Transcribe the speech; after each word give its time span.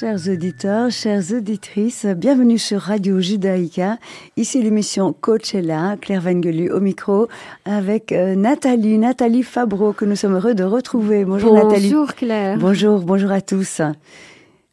Chers 0.00 0.28
auditeurs, 0.28 0.90
chères 0.90 1.22
auditrices, 1.32 2.04
bienvenue 2.04 2.58
sur 2.58 2.80
Radio 2.80 3.20
Judaïka. 3.20 3.98
Ici 4.36 4.60
l'émission 4.60 5.12
Coachella, 5.12 5.96
Claire 6.00 6.20
Vangelu 6.20 6.68
au 6.72 6.80
micro, 6.80 7.28
avec 7.64 8.10
euh, 8.10 8.34
Nathalie, 8.34 8.98
Nathalie 8.98 9.44
Fabreau, 9.44 9.92
que 9.92 10.04
nous 10.04 10.16
sommes 10.16 10.34
heureux 10.34 10.56
de 10.56 10.64
retrouver. 10.64 11.24
Bonjour, 11.24 11.54
Nathalie. 11.54 11.92
Bonjour 11.92 12.14
Claire. 12.14 12.58
Bonjour, 12.58 13.02
bonjour 13.02 13.30
à 13.30 13.40
tous. 13.40 13.82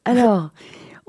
Alors, 0.06 0.50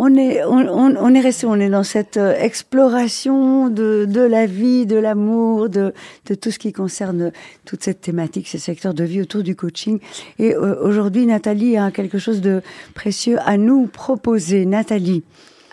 on 0.05 0.17
est, 0.17 0.43
on, 0.45 1.15
est 1.15 1.21
resté, 1.21 1.47
on 1.47 1.55
est 1.55 1.71
dans 1.71 1.85
cette 1.85 2.17
euh, 2.17 2.35
exploration 2.37 3.69
de, 3.69 4.05
de 4.05 4.21
la 4.21 4.47
vie, 4.47 4.85
de 4.85 4.97
l'amour, 4.97 5.69
de, 5.69 5.95
de 6.27 6.35
tout 6.35 6.51
ce 6.51 6.59
qui 6.59 6.73
concerne 6.73 7.31
toute 7.65 7.85
cette 7.85 8.01
thématique, 8.01 8.49
ce 8.49 8.59
secteur 8.59 8.95
de 8.95 9.05
vie 9.05 9.23
autour 9.23 9.45
du 9.45 9.55
coaching. 9.55 10.01
Et 10.41 10.57
euh, 10.57 10.75
aujourd'hui, 10.83 11.25
Nathalie 11.25 11.77
a 11.77 11.93
quelque 11.93 12.19
chose 12.19 12.41
de 12.41 12.63
précieux 12.95 13.39
à 13.47 13.57
nous 13.57 13.87
proposer. 13.87 14.67
Nathalie. 14.67 15.23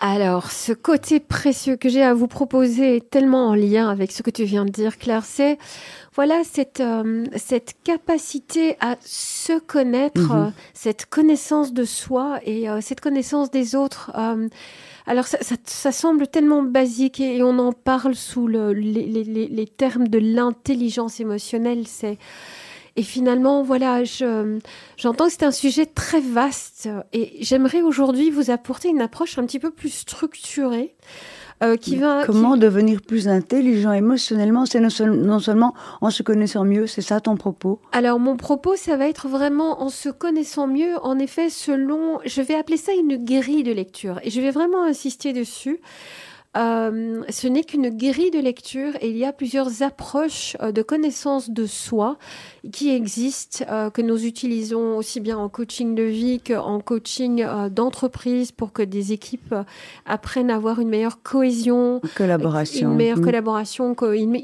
Alors, 0.02 0.50
ce 0.50 0.72
côté 0.72 1.20
précieux 1.20 1.76
que 1.76 1.90
j'ai 1.90 2.02
à 2.02 2.14
vous 2.14 2.26
proposer 2.26 2.96
est 2.96 3.10
tellement 3.10 3.48
en 3.48 3.54
lien 3.54 3.90
avec 3.90 4.12
ce 4.12 4.22
que 4.22 4.30
tu 4.30 4.44
viens 4.44 4.64
de 4.64 4.70
dire, 4.70 4.96
Claire. 4.96 5.26
C'est 5.26 5.58
voilà 6.14 6.42
cette 6.42 6.80
euh, 6.80 7.26
cette 7.36 7.74
capacité 7.84 8.78
à 8.80 8.96
se 9.04 9.58
connaître, 9.58 10.32
mhm. 10.32 10.46
euh, 10.46 10.50
cette 10.72 11.04
connaissance 11.04 11.74
de 11.74 11.84
soi 11.84 12.40
et 12.46 12.70
euh, 12.70 12.80
cette 12.80 13.02
connaissance 13.02 13.50
des 13.50 13.74
autres. 13.74 14.10
alors, 15.06 15.26
ça, 15.26 15.36
ça, 15.64 15.92
semble 15.92 16.28
tellement 16.28 16.62
basique 16.62 17.20
et, 17.20 17.42
on 17.42 17.58
en 17.58 17.72
parle 17.72 18.14
sous 18.14 18.46
le, 18.46 18.72
les, 18.72 19.04
les, 19.04 19.48
les 19.48 19.66
termes 19.66 20.08
de 20.08 20.18
l'intelligence 20.18 21.20
émotionnelle. 21.20 21.86
C'est 21.86 22.16
et 22.96 23.02
finalement, 23.02 23.62
voilà, 23.62 24.02
j'entends 24.96 25.26
que 25.26 25.32
c'est 25.32 25.44
un 25.44 25.50
sujet 25.50 25.86
très 25.86 26.20
vaste 26.20 26.88
et 27.12 27.38
j'aimerais 27.40 27.82
aujourd'hui 27.82 28.30
vous 28.30 28.50
apporter 28.50 28.88
une 28.88 29.00
approche 29.00 29.38
un 29.38 29.46
petit 29.46 29.58
peu 29.58 29.70
plus 29.70 29.90
structurée. 29.90 30.94
Euh, 31.62 31.76
qui 31.76 31.96
va, 31.96 32.24
Comment 32.24 32.56
devenir 32.56 33.02
plus 33.02 33.28
intelligent 33.28 33.92
émotionnellement? 33.92 34.64
C'est 34.64 34.80
non, 34.80 35.38
seulement 35.40 35.74
en 36.00 36.08
se 36.08 36.22
connaissant 36.22 36.64
mieux, 36.64 36.86
c'est 36.86 37.02
ça 37.02 37.20
ton 37.20 37.36
propos? 37.36 37.80
Alors 37.92 38.18
mon 38.18 38.38
propos, 38.38 38.76
ça 38.76 38.96
va 38.96 39.06
être 39.06 39.28
vraiment 39.28 39.82
en 39.82 39.90
se 39.90 40.08
connaissant 40.08 40.66
mieux, 40.66 40.96
en 41.02 41.18
effet, 41.18 41.50
selon, 41.50 42.18
je 42.24 42.40
vais 42.40 42.54
appeler 42.54 42.78
ça 42.78 42.92
une 42.94 43.22
grille 43.22 43.62
de 43.62 43.72
lecture, 43.72 44.20
et 44.22 44.30
je 44.30 44.40
vais 44.40 44.52
vraiment 44.52 44.84
insister 44.84 45.34
dessus. 45.34 45.80
Euh, 46.56 47.22
ce 47.28 47.46
n'est 47.46 47.62
qu'une 47.62 47.90
grille 47.90 48.32
de 48.32 48.40
lecture 48.40 48.94
et 49.00 49.08
il 49.08 49.16
y 49.16 49.24
a 49.24 49.32
plusieurs 49.32 49.82
approches 49.82 50.56
euh, 50.60 50.72
de 50.72 50.82
connaissance 50.82 51.48
de 51.48 51.64
soi 51.64 52.18
qui 52.72 52.90
existent, 52.90 53.64
euh, 53.70 53.88
que 53.90 54.02
nous 54.02 54.24
utilisons 54.26 54.96
aussi 54.96 55.20
bien 55.20 55.38
en 55.38 55.48
coaching 55.48 55.94
de 55.94 56.02
vie 56.02 56.40
qu'en 56.40 56.80
coaching 56.80 57.46
d'entreprise 57.70 58.50
pour 58.50 58.72
que 58.72 58.82
des 58.82 59.12
équipes 59.12 59.54
apprennent 60.06 60.50
à 60.50 60.56
avoir 60.56 60.80
une 60.80 60.88
meilleure 60.88 61.22
cohésion, 61.22 62.00
collaboration, 62.16 62.90
une 62.90 62.96
meilleure 62.96 63.18
mm. 63.18 63.24
collaboration, 63.24 63.94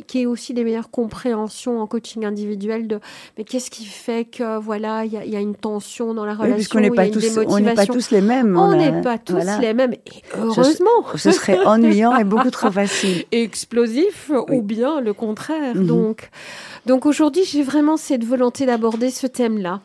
qui 0.06 0.22
est 0.22 0.26
aussi 0.26 0.54
des 0.54 0.62
meilleures 0.62 0.90
compréhensions 0.90 1.80
en 1.80 1.88
coaching 1.88 2.24
individuel 2.24 2.86
de 2.86 3.00
mais 3.36 3.42
qu'est-ce 3.42 3.70
qui 3.70 3.84
fait 3.84 4.24
que 4.24 4.58
voilà 4.58 5.04
il 5.04 5.12
y, 5.12 5.36
a 5.36 5.40
une 5.40 5.56
tension 5.56 6.14
dans 6.14 6.24
la 6.24 6.34
relation, 6.34 6.78
oui, 6.78 6.86
on 6.86 6.88
n'est 6.88 6.94
pas, 6.94 7.08
tous, 7.08 7.38
on 7.38 7.62
pas 7.74 7.86
tous 7.86 8.10
les 8.12 8.20
mêmes. 8.20 8.56
On 8.56 8.76
n'est 8.76 9.00
pas 9.00 9.18
tous 9.18 9.38
les 9.60 9.74
mêmes 9.74 9.94
et 9.94 10.22
heureusement. 10.38 10.90
Ce, 11.16 11.18
ce 11.18 11.32
serait 11.32 11.58
ennuyeux 11.64 11.95
est 11.96 12.24
beaucoup 12.24 12.50
trop 12.50 12.70
facile. 12.70 13.24
Explosif 13.32 14.30
ou 14.48 14.62
bien 14.62 15.00
le 15.00 15.12
contraire. 15.12 15.74
Mhm. 15.74 15.86
Donc, 15.86 16.30
donc 16.86 17.06
aujourd'hui, 17.06 17.44
j'ai 17.44 17.62
vraiment 17.62 17.96
cette 17.96 18.24
volonté 18.24 18.66
d'aborder 18.66 19.10
ce 19.10 19.26
thème-là. 19.26 19.80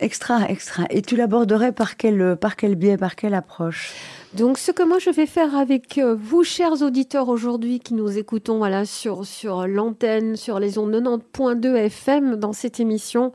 Extra, 0.00 0.48
extra. 0.48 0.84
Et 0.88 1.02
tu 1.02 1.16
l'aborderais 1.16 1.72
par 1.72 1.96
quel, 1.96 2.36
par 2.40 2.56
quel 2.56 2.76
biais, 2.76 2.96
par 2.96 3.14
quelle 3.14 3.34
approche? 3.34 3.92
Donc, 4.34 4.56
ce 4.56 4.72
que 4.72 4.82
moi 4.82 4.98
je 4.98 5.10
vais 5.10 5.26
faire 5.26 5.54
avec 5.54 5.98
euh, 5.98 6.16
vous, 6.18 6.42
chers 6.42 6.80
auditeurs, 6.80 7.28
aujourd'hui 7.28 7.80
qui 7.80 7.92
nous 7.92 8.16
écoutons 8.16 8.56
voilà, 8.56 8.86
sur, 8.86 9.26
sur 9.26 9.66
l'antenne, 9.66 10.36
sur 10.36 10.58
les 10.58 10.78
ondes 10.78 10.94
90.2 10.94 11.74
FM 11.74 12.36
dans 12.36 12.54
cette 12.54 12.80
émission, 12.80 13.34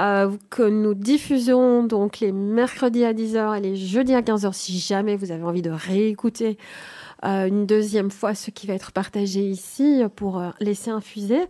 euh, 0.00 0.30
que 0.50 0.62
nous 0.62 0.94
diffusons 0.94 1.82
donc 1.82 2.20
les 2.20 2.30
mercredis 2.30 3.04
à 3.04 3.12
10h 3.12 3.58
et 3.58 3.60
les 3.60 3.74
jeudis 3.74 4.14
à 4.14 4.20
15h 4.20 4.52
si 4.52 4.78
jamais 4.78 5.16
vous 5.16 5.32
avez 5.32 5.42
envie 5.42 5.62
de 5.62 5.72
réécouter 5.72 6.56
euh, 6.56 6.97
une 7.22 7.66
deuxième 7.66 8.10
fois 8.10 8.34
ce 8.34 8.50
qui 8.50 8.66
va 8.66 8.74
être 8.74 8.92
partagé 8.92 9.40
ici 9.40 10.02
pour 10.16 10.38
euh, 10.38 10.50
laisser 10.60 10.90
infuser. 10.90 11.40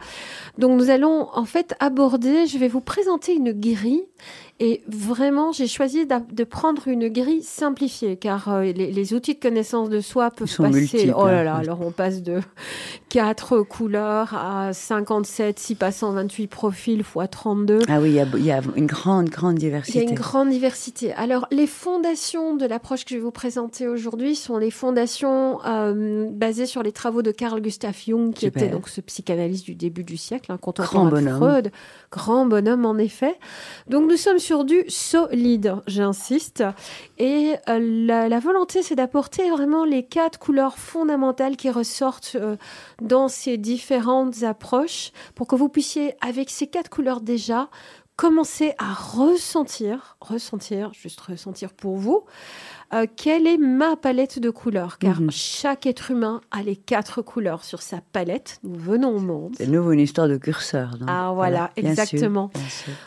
Donc 0.56 0.78
nous 0.78 0.90
allons 0.90 1.28
en 1.32 1.44
fait 1.44 1.74
aborder, 1.80 2.46
je 2.46 2.58
vais 2.58 2.68
vous 2.68 2.80
présenter 2.80 3.34
une 3.34 3.52
grille 3.52 4.04
et 4.60 4.82
vraiment, 4.88 5.52
j'ai 5.52 5.68
choisi 5.68 6.04
de 6.04 6.44
prendre 6.44 6.88
une 6.88 7.08
grille 7.08 7.44
simplifiée, 7.44 8.16
car 8.16 8.48
euh, 8.48 8.64
les, 8.64 9.14
outils 9.14 9.34
de 9.34 9.38
connaissance 9.38 9.88
de 9.88 10.00
soi 10.00 10.32
peuvent 10.32 10.52
passer. 10.56 11.12
oh 11.16 11.26
là 11.28 11.44
là, 11.44 11.54
hein. 11.54 11.58
alors 11.60 11.80
on 11.80 11.92
passe 11.92 12.22
de 12.22 12.40
4 13.08 13.60
couleurs 13.62 14.34
à 14.34 14.72
57, 14.72 15.60
6 15.60 15.74
passant 15.76 16.10
28 16.10 16.48
profils 16.48 17.04
fois 17.04 17.28
32. 17.28 17.82
Ah 17.88 18.00
oui, 18.00 18.18
il 18.34 18.44
y, 18.44 18.50
a, 18.50 18.60
une 18.74 18.86
grande, 18.86 19.28
grande 19.28 19.54
diversité. 19.54 20.00
Il 20.00 20.02
y 20.02 20.06
a 20.06 20.10
une 20.10 20.16
grande 20.16 20.50
diversité. 20.50 21.12
Alors, 21.12 21.46
les 21.52 21.68
fondations 21.68 22.56
de 22.56 22.66
l'approche 22.66 23.04
que 23.04 23.10
je 23.10 23.14
vais 23.14 23.22
vous 23.22 23.30
présenter 23.30 23.86
aujourd'hui 23.86 24.34
sont 24.34 24.58
les 24.58 24.72
fondations 24.72 25.60
euh, 25.66 26.26
basées 26.32 26.66
sur 26.66 26.82
les 26.82 26.90
travaux 26.90 27.22
de 27.22 27.30
Carl 27.30 27.60
Gustav 27.60 27.94
Jung, 27.96 28.32
qui 28.34 28.46
était 28.46 28.68
donc 28.68 28.88
ce 28.88 29.00
psychanalyste 29.02 29.66
du 29.66 29.76
début 29.76 30.02
du 30.02 30.16
siècle, 30.16 30.50
hein, 30.50 30.58
contemporain 30.60 31.08
grand 31.08 31.10
bonhomme. 31.10 31.36
Freud, 31.36 31.72
grand 32.10 32.44
bonhomme 32.44 32.84
en 32.86 32.98
effet. 32.98 33.36
Donc, 33.86 34.10
nous 34.10 34.16
sommes 34.16 34.40
sur 34.40 34.47
du 34.56 34.84
solide, 34.88 35.76
j'insiste. 35.86 36.64
Et 37.18 37.54
euh, 37.68 37.78
la, 38.28 38.38
volonté, 38.40 38.82
c'est 38.82 38.94
d'apporter 38.94 39.50
vraiment 39.50 39.84
les 39.84 40.04
quatre 40.04 40.38
couleurs 40.38 40.78
fondamentales 40.78 41.56
qui 41.56 41.70
ressortent 41.70 42.36
euh, 42.36 42.56
dans 43.02 43.28
ces 43.28 43.58
différentes 43.58 44.42
approches 44.42 45.12
pour 45.34 45.46
que 45.46 45.54
vous 45.54 45.68
puissiez, 45.68 46.14
avec 46.20 46.48
ces 46.50 46.66
quatre 46.66 46.88
couleurs 46.88 47.20
déjà, 47.20 47.68
commencer 48.16 48.72
à 48.78 48.94
ressentir, 48.94 50.16
ressentir, 50.20 50.92
juste 50.94 51.20
ressentir 51.20 51.72
pour 51.72 51.96
vous, 51.96 52.24
euh, 52.94 53.06
quelle 53.16 53.46
est 53.46 53.58
ma 53.58 53.96
palette 53.96 54.38
de 54.38 54.48
couleurs? 54.48 54.98
Car 54.98 55.20
mhm. 55.20 55.30
chaque 55.30 55.86
être 55.86 56.10
humain 56.10 56.40
a 56.50 56.62
les 56.62 56.76
quatre 56.76 57.20
couleurs 57.20 57.64
sur 57.64 57.82
sa 57.82 58.00
palette. 58.00 58.60
Nous 58.62 58.78
venons 58.78 59.14
au 59.16 59.18
monde. 59.18 59.54
C'est 59.58 59.66
nouveau 59.66 59.92
une 59.92 60.00
histoire 60.00 60.28
de 60.28 60.38
curseur. 60.38 60.96
Ah 61.06 61.32
voilà, 61.34 61.70
exactement. 61.76 62.50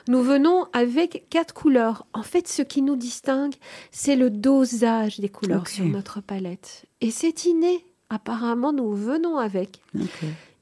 Nous 0.08 0.22
venons 0.22 0.68
avec 0.74 1.26
quatre 1.30 1.54
couleurs. 1.54 2.06
En 2.14 2.24
fait, 2.24 2.48
ce 2.48 2.62
qui 2.62 2.84
nous 2.84 2.96
distingue, 2.96 3.54
c'est 3.90 4.16
le 4.16 4.30
dosage 4.30 5.20
des 5.20 5.30
couleurs 5.30 5.68
sur 5.68 5.86
notre 5.86 6.22
palette. 6.22 6.86
Et 7.02 7.10
c'est 7.10 7.46
inné. 7.46 7.86
Apparemment, 8.10 8.74
nous 8.74 8.94
venons 8.94 9.38
avec. 9.38 9.82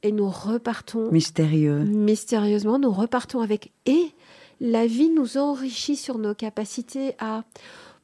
Et 0.02 0.13
nous 0.13 0.29
repartons. 0.29 1.12
Mystérieux. 1.12 1.79
Mystérieusement, 1.79 2.79
nous 2.79 2.91
repartons 2.91 3.41
avec. 3.41 3.72
Et 3.85 4.12
la 4.62 4.88
vie 4.88 5.09
nous 5.09 5.38
enrichit 5.38 5.97
sur 5.97 6.19
nos 6.19 6.34
capacités 6.34 7.16
à 7.19 7.44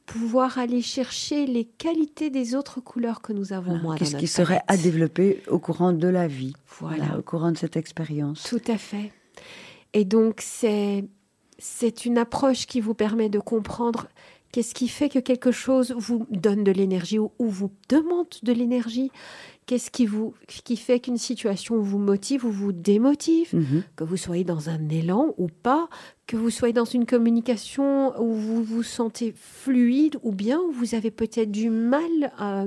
pouvoir 0.06 0.58
aller 0.58 0.82
chercher 0.82 1.46
les 1.46 1.64
qualités 1.64 2.30
des 2.30 2.54
autres 2.54 2.80
couleurs 2.80 3.20
que 3.20 3.32
nous 3.32 3.52
avons 3.52 3.76
moins. 3.76 3.96
Qu'est-ce 3.96 4.16
qui 4.16 4.28
serait 4.28 4.62
à 4.68 4.76
développer 4.76 5.42
au 5.48 5.58
courant 5.58 5.92
de 5.92 6.08
la 6.08 6.28
vie, 6.28 6.54
voilà, 6.78 7.18
au 7.18 7.22
courant 7.22 7.52
de 7.52 7.58
cette 7.58 7.76
expérience. 7.76 8.44
Tout 8.44 8.62
à 8.68 8.78
fait. 8.78 9.12
Et 9.92 10.04
donc 10.04 10.40
c'est 10.40 11.04
c'est 11.58 12.04
une 12.04 12.18
approche 12.18 12.66
qui 12.66 12.80
vous 12.80 12.94
permet 12.94 13.28
de 13.28 13.38
comprendre 13.38 14.08
qu'est-ce 14.52 14.74
qui 14.74 14.88
fait 14.88 15.08
que 15.08 15.18
quelque 15.18 15.50
chose 15.50 15.94
vous 15.96 16.26
donne 16.30 16.64
de 16.64 16.72
l'énergie 16.72 17.18
ou, 17.18 17.30
vous 17.38 17.70
demande 17.88 18.26
de 18.42 18.52
l'énergie 18.52 19.10
Qu'est-ce 19.66 19.90
qui, 19.90 20.06
vous, 20.06 20.32
qui 20.46 20.76
fait 20.76 21.00
qu'une 21.00 21.16
situation 21.16 21.78
vous 21.80 21.98
motive 21.98 22.44
ou 22.44 22.50
vous 22.52 22.72
démotive? 22.72 23.52
Mhm. 23.52 23.82
Que 23.96 24.04
vous 24.04 24.16
soyez 24.16 24.44
dans 24.44 24.68
un 24.68 24.88
élan 24.88 25.34
ou 25.38 25.48
pas, 25.48 25.88
que 26.28 26.36
vous 26.36 26.50
soyez 26.50 26.72
dans 26.72 26.84
une 26.84 27.04
communication 27.04 28.18
où 28.22 28.32
vous 28.32 28.62
vous 28.62 28.84
sentez 28.84 29.34
fluide 29.36 30.18
ou 30.22 30.30
bien 30.30 30.60
où 30.60 30.70
vous 30.70 30.94
avez 30.94 31.10
peut-être 31.10 31.50
du 31.50 31.68
mal 31.68 32.32
à, 32.38 32.66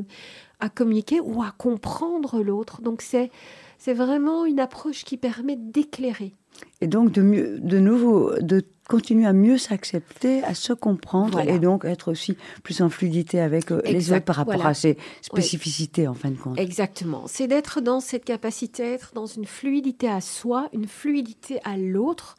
à 0.59 0.69
communiquer 0.69 1.21
ou 1.21 1.41
à 1.41 1.51
comprendre 1.57 2.43
l'autre. 2.43 2.81
Donc 2.81 3.01
c'est 3.01 3.31
c'est 3.77 3.93
vraiment 3.93 4.45
une 4.45 4.59
approche 4.59 5.05
qui 5.05 5.15
permet 5.15 5.55
d'éclairer. 5.55 6.33
Et 6.81 6.87
donc 6.87 7.11
de, 7.13 7.21
mieux, 7.21 7.59
de 7.59 7.79
nouveau, 7.79 8.33
de 8.41 8.65
continuer 8.89 9.27
à 9.27 9.33
mieux 9.33 9.57
s'accepter, 9.57 10.43
à 10.43 10.55
se 10.55 10.73
comprendre 10.73 11.39
et 11.39 11.59
donc 11.59 11.85
être 11.85 12.11
aussi 12.11 12.35
plus 12.63 12.81
en 12.81 12.89
fluidité 12.89 13.39
avec 13.39 13.71
euh, 13.71 13.81
les 13.85 14.11
autres 14.11 14.25
par 14.25 14.35
rapport 14.35 14.65
à 14.65 14.73
ses 14.73 14.97
spécificités 15.21 16.07
en 16.07 16.15
fin 16.15 16.31
de 16.31 16.35
compte. 16.35 16.59
Exactement. 16.59 17.23
C'est 17.27 17.47
d'être 17.47 17.79
dans 17.79 17.99
cette 17.99 18.25
capacité, 18.25 18.83
être 18.93 19.11
dans 19.13 19.27
une 19.27 19.45
fluidité 19.45 20.09
à 20.09 20.21
soi, 20.21 20.69
une 20.73 20.87
fluidité 20.87 21.59
à 21.63 21.77
l'autre. 21.77 22.35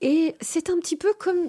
Et 0.00 0.34
c'est 0.40 0.68
un 0.68 0.78
petit 0.78 0.96
peu 0.96 1.12
comme 1.18 1.48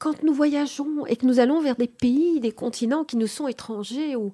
quand 0.00 0.22
nous 0.22 0.32
voyageons 0.32 1.04
et 1.06 1.14
que 1.14 1.26
nous 1.26 1.40
allons 1.40 1.60
vers 1.60 1.76
des 1.76 1.86
pays, 1.86 2.40
des 2.40 2.52
continents 2.52 3.04
qui 3.04 3.18
nous 3.18 3.26
sont 3.26 3.46
étrangers, 3.46 4.16
où 4.16 4.32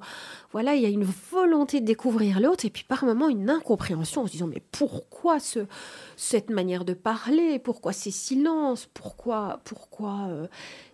voilà, 0.53 0.77
il 0.77 0.83
y 0.83 0.87
a 0.87 0.89
une 0.89 1.07
volonté 1.33 1.81
de 1.81 1.85
découvrir 1.85 2.39
l'autre, 2.39 2.65
et 2.65 2.71
puis 2.71 2.85
par 2.85 3.05
moments 3.05 3.29
une 3.29 3.51
incompréhension 3.51 4.23
en 4.23 4.27
se 4.29 4.33
disant 4.33 4.47
mais 4.47 4.63
pourquoi 4.71 5.41
ce, 5.41 5.59
cette 6.17 6.51
manière 6.51 6.85
de 6.85 6.95
parler, 6.95 7.59
pourquoi 7.59 7.93
ces 7.93 8.13
silences, 8.13 8.89
pourquoi, 8.95 9.59
pourquoi 9.65 10.29
euh, 10.31 10.47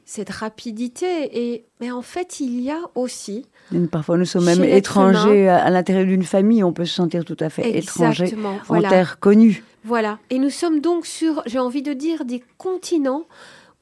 cette 0.06 0.30
rapidité? 0.30 1.50
Et 1.52 1.66
mais 1.80 1.90
en 1.90 2.02
fait, 2.02 2.40
il 2.40 2.58
y 2.58 2.70
a 2.70 2.80
aussi 2.94 3.44
parfois 3.90 4.16
nous 4.16 4.24
sommes 4.24 4.46
même 4.46 4.64
étrangers 4.64 5.48
à, 5.48 5.68
l'intérieur 5.68 6.06
d'une 6.06 6.24
famille, 6.24 6.64
on 6.64 6.72
peut 6.72 6.86
se 6.86 6.94
sentir 6.94 7.26
tout 7.26 7.36
à 7.40 7.50
fait 7.50 7.76
étranger 7.76 8.34
en 8.70 8.80
terre 8.80 9.20
connue. 9.20 9.64
Voilà, 9.84 10.18
et 10.30 10.38
nous 10.38 10.50
sommes 10.50 10.80
donc 10.80 11.06
sur, 11.06 11.42
j'ai 11.44 11.58
envie 11.58 11.82
de 11.82 11.92
dire, 11.92 12.24
des 12.24 12.42
continents 12.56 13.26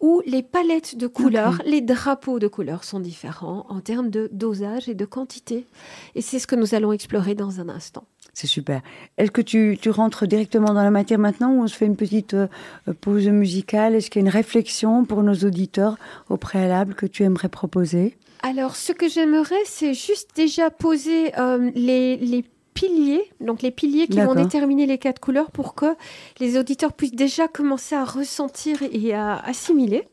où 0.01 0.23
les 0.27 0.43
palettes 0.43 0.97
de 0.97 1.07
couleurs, 1.07 1.61
les 1.67 1.81
drapeaux 1.81 2.39
de 2.39 2.49
couleurs 2.49 2.85
sont 2.85 3.01
différents 3.01 3.67
en 3.69 3.81
termes 3.81 4.11
de 4.11 4.29
dosage 4.33 4.89
et 4.89 4.95
de 4.95 5.05
quantité. 5.05 5.67
Et 6.15 6.23
c'est 6.23 6.39
ce 6.39 6.47
que 6.47 6.57
nous 6.57 6.75
allons 6.75 6.93
explorer 6.93 7.35
dans 7.35 7.61
un 7.61 7.69
instant. 7.69 8.05
C'est 8.33 8.47
super. 8.47 8.81
Est-ce 9.19 9.31
que 9.31 9.43
tu, 9.43 9.79
rentres 9.91 10.27
directement 10.27 10.73
dans 10.73 10.83
la 10.83 10.91
matière 10.91 11.19
maintenant 11.19 11.53
ou 11.53 11.63
on 11.63 11.67
se 11.67 11.77
fait 11.77 11.87
une 11.87 11.97
petite 11.97 12.35
euh, 12.35 12.47
pause 13.01 13.29
musicale? 13.29 13.95
Est-ce 13.95 14.09
qu'il 14.09 14.23
y 14.23 14.25
a 14.25 14.27
une 14.29 14.33
réflexion 14.33 15.05
pour 15.05 15.23
nos 15.23 15.35
auditeurs 15.35 15.99
au 16.29 16.37
préalable 16.37 16.95
que 16.95 17.07
tu 17.07 17.25
aimerais 17.25 17.49
proposer? 17.49 18.17
Alors, 18.43 18.77
ce 18.77 18.93
que 18.93 19.09
j'aimerais, 19.09 19.63
c'est 19.67 19.93
juste 19.93 20.31
déjà 20.35 20.71
poser 20.71 21.39
euh, 21.39 21.71
les, 21.75 22.17
les 22.17 22.45
piliers, 22.75 23.31
donc 23.41 23.63
les 23.63 23.71
piliers 23.71 24.07
qui 24.07 24.21
vont 24.21 24.35
déterminer 24.35 24.87
les 24.87 24.99
quatre 24.99 25.21
couleurs 25.21 25.51
pour 25.51 25.75
que 25.75 25.97
les 26.39 26.59
auditeurs 26.59 26.93
puissent 26.93 27.15
déjà 27.15 27.49
commencer 27.49 27.95
à 27.95 28.05
ressentir 28.05 28.83
et 28.83 29.15
à 29.15 29.37
assimiler. 29.37 30.09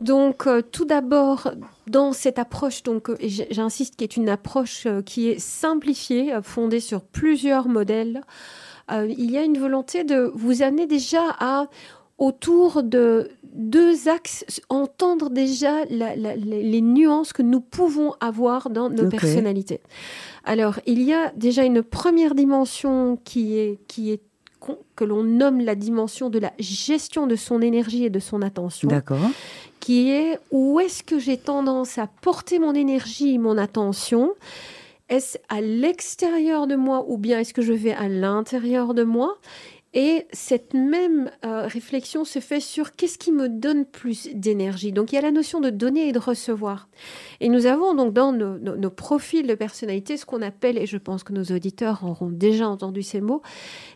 Donc, 0.00 0.46
euh, 0.46 0.60
tout 0.60 0.84
d'abord, 0.84 1.52
dans 1.86 2.12
cette 2.12 2.38
approche, 2.38 2.82
donc, 2.82 3.10
euh, 3.10 3.16
j'insiste, 3.20 3.96
qui 3.96 4.04
est 4.04 4.16
une 4.16 4.28
approche 4.28 4.86
euh, 4.86 5.02
qui 5.02 5.28
est 5.28 5.38
simplifiée, 5.38 6.34
fondée 6.42 6.80
sur 6.80 7.02
plusieurs 7.02 7.68
modèles, 7.68 8.22
il 8.90 9.30
y 9.30 9.38
a 9.38 9.42
une 9.42 9.56
volonté 9.56 10.04
de 10.04 10.30
vous 10.34 10.60
amener 10.62 10.86
déjà 10.86 11.22
à 11.40 11.68
autour 12.18 12.82
de 12.82 13.30
deux 13.42 14.08
axes, 14.08 14.44
entendre 14.68 15.30
déjà 15.30 15.84
les, 15.84 16.80
nuances 16.80 17.32
que 17.32 17.42
nous 17.42 17.60
pouvons 17.60 18.14
avoir 18.20 18.70
dans 18.70 18.90
nos 18.90 19.08
personnalités. 19.08 19.80
Alors, 20.44 20.78
il 20.86 21.02
y 21.02 21.12
a 21.12 21.32
déjà 21.36 21.64
une 21.64 21.82
première 21.82 22.34
dimension 22.34 23.18
qui 23.24 23.58
est, 23.58 23.78
qui 23.86 24.12
est 24.12 24.20
que 24.96 25.04
l'on 25.04 25.22
nomme 25.22 25.60
la 25.60 25.74
dimension 25.74 26.30
de 26.30 26.38
la 26.38 26.52
gestion 26.58 27.26
de 27.26 27.36
son 27.36 27.60
énergie 27.60 28.04
et 28.04 28.10
de 28.10 28.18
son 28.18 28.42
attention. 28.42 28.88
D'accord. 28.88 29.18
Qui 29.80 30.10
est 30.10 30.38
où 30.50 30.80
est-ce 30.80 31.02
que 31.02 31.18
j'ai 31.18 31.36
tendance 31.36 31.98
à 31.98 32.06
porter 32.06 32.58
mon 32.58 32.74
énergie, 32.74 33.38
mon 33.38 33.58
attention? 33.58 34.32
Est-ce 35.10 35.36
à 35.50 35.60
l'extérieur 35.60 36.66
de 36.66 36.76
moi 36.76 37.04
ou 37.06 37.18
bien 37.18 37.40
est-ce 37.40 37.52
que 37.52 37.60
je 37.60 37.74
vais 37.74 37.92
à 37.92 38.08
l'intérieur 38.08 38.94
de 38.94 39.02
moi? 39.02 39.36
Et 39.94 40.26
cette 40.32 40.74
même 40.74 41.30
euh, 41.44 41.68
réflexion 41.68 42.24
se 42.24 42.40
fait 42.40 42.58
sur 42.58 42.96
qu'est-ce 42.96 43.16
qui 43.16 43.30
me 43.30 43.48
donne 43.48 43.84
plus 43.84 44.28
d'énergie. 44.34 44.92
Donc 44.92 45.12
il 45.12 45.14
y 45.14 45.18
a 45.18 45.20
la 45.20 45.30
notion 45.30 45.60
de 45.60 45.70
donner 45.70 46.08
et 46.08 46.12
de 46.12 46.18
recevoir. 46.18 46.88
Et 47.40 47.48
nous 47.48 47.66
avons 47.66 47.94
donc 47.94 48.12
dans 48.12 48.32
nos, 48.32 48.90
profils 48.90 49.46
de 49.46 49.54
personnalité 49.54 50.16
ce 50.16 50.26
qu'on 50.26 50.42
appelle, 50.42 50.78
et 50.78 50.86
je 50.86 50.96
pense 50.96 51.22
que 51.22 51.32
nos 51.32 51.44
auditeurs 51.44 52.02
auront 52.04 52.28
déjà 52.28 52.68
entendu 52.68 53.02
ces 53.02 53.20
mots, 53.20 53.42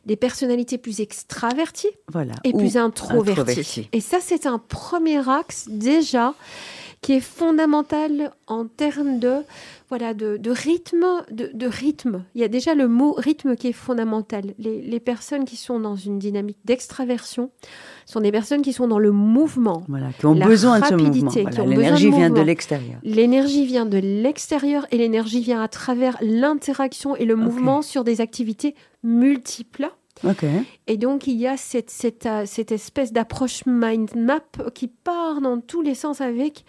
des 0.07 0.17
personnalités 0.17 0.79
plus 0.79 1.01
extraverties 1.01 1.91
voilà, 2.13 2.35
et 2.45 2.53
plus 2.53 2.77
introverties. 2.77 3.89
Et 3.93 4.01
ça, 4.01 4.19
c'est 4.21 4.47
un 4.47 4.59
premier 4.59 5.29
axe 5.29 5.67
déjà 5.69 6.35
qui 7.01 7.13
est 7.13 7.21
fondamental 7.21 8.33
en 8.47 8.67
termes 8.67 9.19
de 9.19 9.43
voilà, 9.89 10.13
de, 10.13 10.39
rythme, 10.51 11.07
de, 11.31 11.67
rythme. 11.67 12.25
Il 12.35 12.43
y 12.43 12.45
a 12.45 12.49
déjà 12.49 12.75
le 12.75 12.89
mot 12.89 13.15
rythme 13.17 13.57
qui 13.57 13.69
est 13.69 13.73
fondamental. 13.73 14.53
Les, 14.59 15.01
personnes 15.01 15.47
qui 15.47 15.57
sont 15.57 15.81
dans 15.81 15.97
une 15.97 16.19
dynamique 16.19 16.59
d'extraversion 16.67 17.51
sont 18.05 18.21
des 18.21 18.31
personnes 18.31 18.61
qui 18.61 18.75
sont 18.75 18.87
dans 18.87 18.99
le 18.99 19.13
mouvement. 19.13 19.85
Voilà, 19.89 20.09
qui 20.19 20.27
ont 20.27 20.35
besoin 20.35 20.81
de 20.81 20.85
ce 20.85 20.95
mouvement. 20.95 21.31
l'énergie 21.65 22.11
vient 22.11 22.31
de 22.31 22.41
l'extérieur. 22.41 22.99
L'énergie 23.03 23.65
vient 23.65 23.87
de 23.87 23.99
l'extérieur 23.99 24.87
et 24.91 24.99
l'énergie 24.99 25.41
vient 25.41 25.63
à 25.63 25.69
travers 25.69 26.19
l'interaction 26.21 27.17
et 27.17 27.25
le 27.25 27.37
mouvement 27.37 27.81
sur 27.81 28.05
des 28.05 28.21
activités 28.21 28.75
multiples. 29.03 29.91
Et 30.87 30.97
donc, 30.97 31.27
il 31.27 31.37
y 31.37 31.47
a 31.47 31.57
cette, 31.57 31.91
cette, 31.91 32.27
euh, 32.27 32.45
cette 32.47 32.73
espèce 32.73 33.13
d'approche 33.13 33.63
mind 33.67 34.15
map 34.17 34.41
qui 34.75 34.89
part 34.89 35.41
dans 35.41 35.61
tous 35.61 35.83
les 35.83 35.95
sens 35.95 36.21
avec 36.21 36.65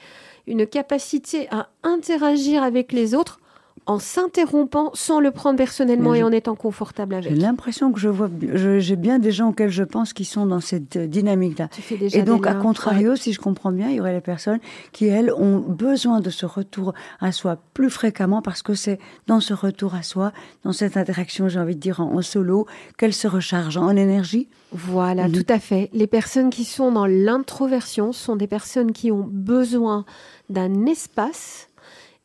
une 0.48 0.66
capacité 0.66 1.48
à 1.52 1.70
interagir 1.84 2.64
avec 2.64 2.92
les 2.92 3.16
autres 3.16 3.40
en 3.90 3.98
s'interrompant 3.98 4.92
sans 4.94 5.20
le 5.20 5.32
prendre 5.32 5.58
personnellement 5.58 6.14
et 6.14 6.22
en 6.22 6.32
étant 6.32 6.54
confortable 6.54 7.16
avec. 7.16 7.34
J'ai 7.34 7.40
l'impression 7.40 7.92
que 7.92 8.00
je 8.00 8.08
vois, 8.08 8.30
j'ai 8.54 8.96
bien 8.96 9.18
des 9.18 9.32
gens 9.32 9.50
auxquels 9.50 9.72
je 9.72 9.84
pense 9.84 10.14
qui 10.14 10.26
sont 10.26 10.46
dans 10.46 10.60
cette 10.60 10.96
dynamique-là. 10.96 11.70
Et 12.14 12.22
donc, 12.22 12.46
à 12.46 12.54
contrario, 12.54 13.16
si 13.16 13.34
je 13.34 13.40
comprends 13.40 13.72
bien, 13.72 13.90
il 13.90 13.96
y 13.96 14.00
aurait 14.00 14.14
les 14.14 14.22
personnes 14.22 14.60
qui, 14.92 15.08
elles, 15.08 15.34
ont 15.34 15.58
besoin 15.58 16.20
de 16.20 16.30
ce 16.30 16.46
retour 16.46 16.94
à 17.20 17.32
soi 17.32 17.58
plus 17.74 17.90
fréquemment 17.90 18.44
parce 18.44 18.62
que 18.62 18.76
c'est 18.76 19.00
dans 19.26 19.40
ce 19.40 19.56
retour 19.56 19.96
à 19.96 20.04
soi, 20.04 20.34
dans 20.64 20.72
cette 20.72 20.96
interaction, 20.96 21.50
j'ai 21.50 21.60
envie 21.60 21.76
de 21.76 21.82
dire, 21.82 22.00
en, 22.00 22.22
solo, 22.22 22.68
qu'elles 22.96 23.14
se 23.14 23.28
rechargent 23.28 23.78
en 23.78 23.96
énergie. 23.96 24.48
Voilà, 24.72 25.28
mhm. 25.28 25.34
tout 25.34 25.46
à 25.52 25.58
fait. 25.58 25.90
Les 25.94 26.06
personnes 26.06 26.52
qui 26.52 26.64
sont 26.64 26.92
dans 26.92 27.08
l'introversion 27.08 28.12
sont 28.12 28.36
des 28.36 28.46
personnes 28.46 28.92
qui 28.92 29.12
ont 29.12 29.28
besoin 29.28 30.06
d'un 30.50 30.86
espace 30.86 31.69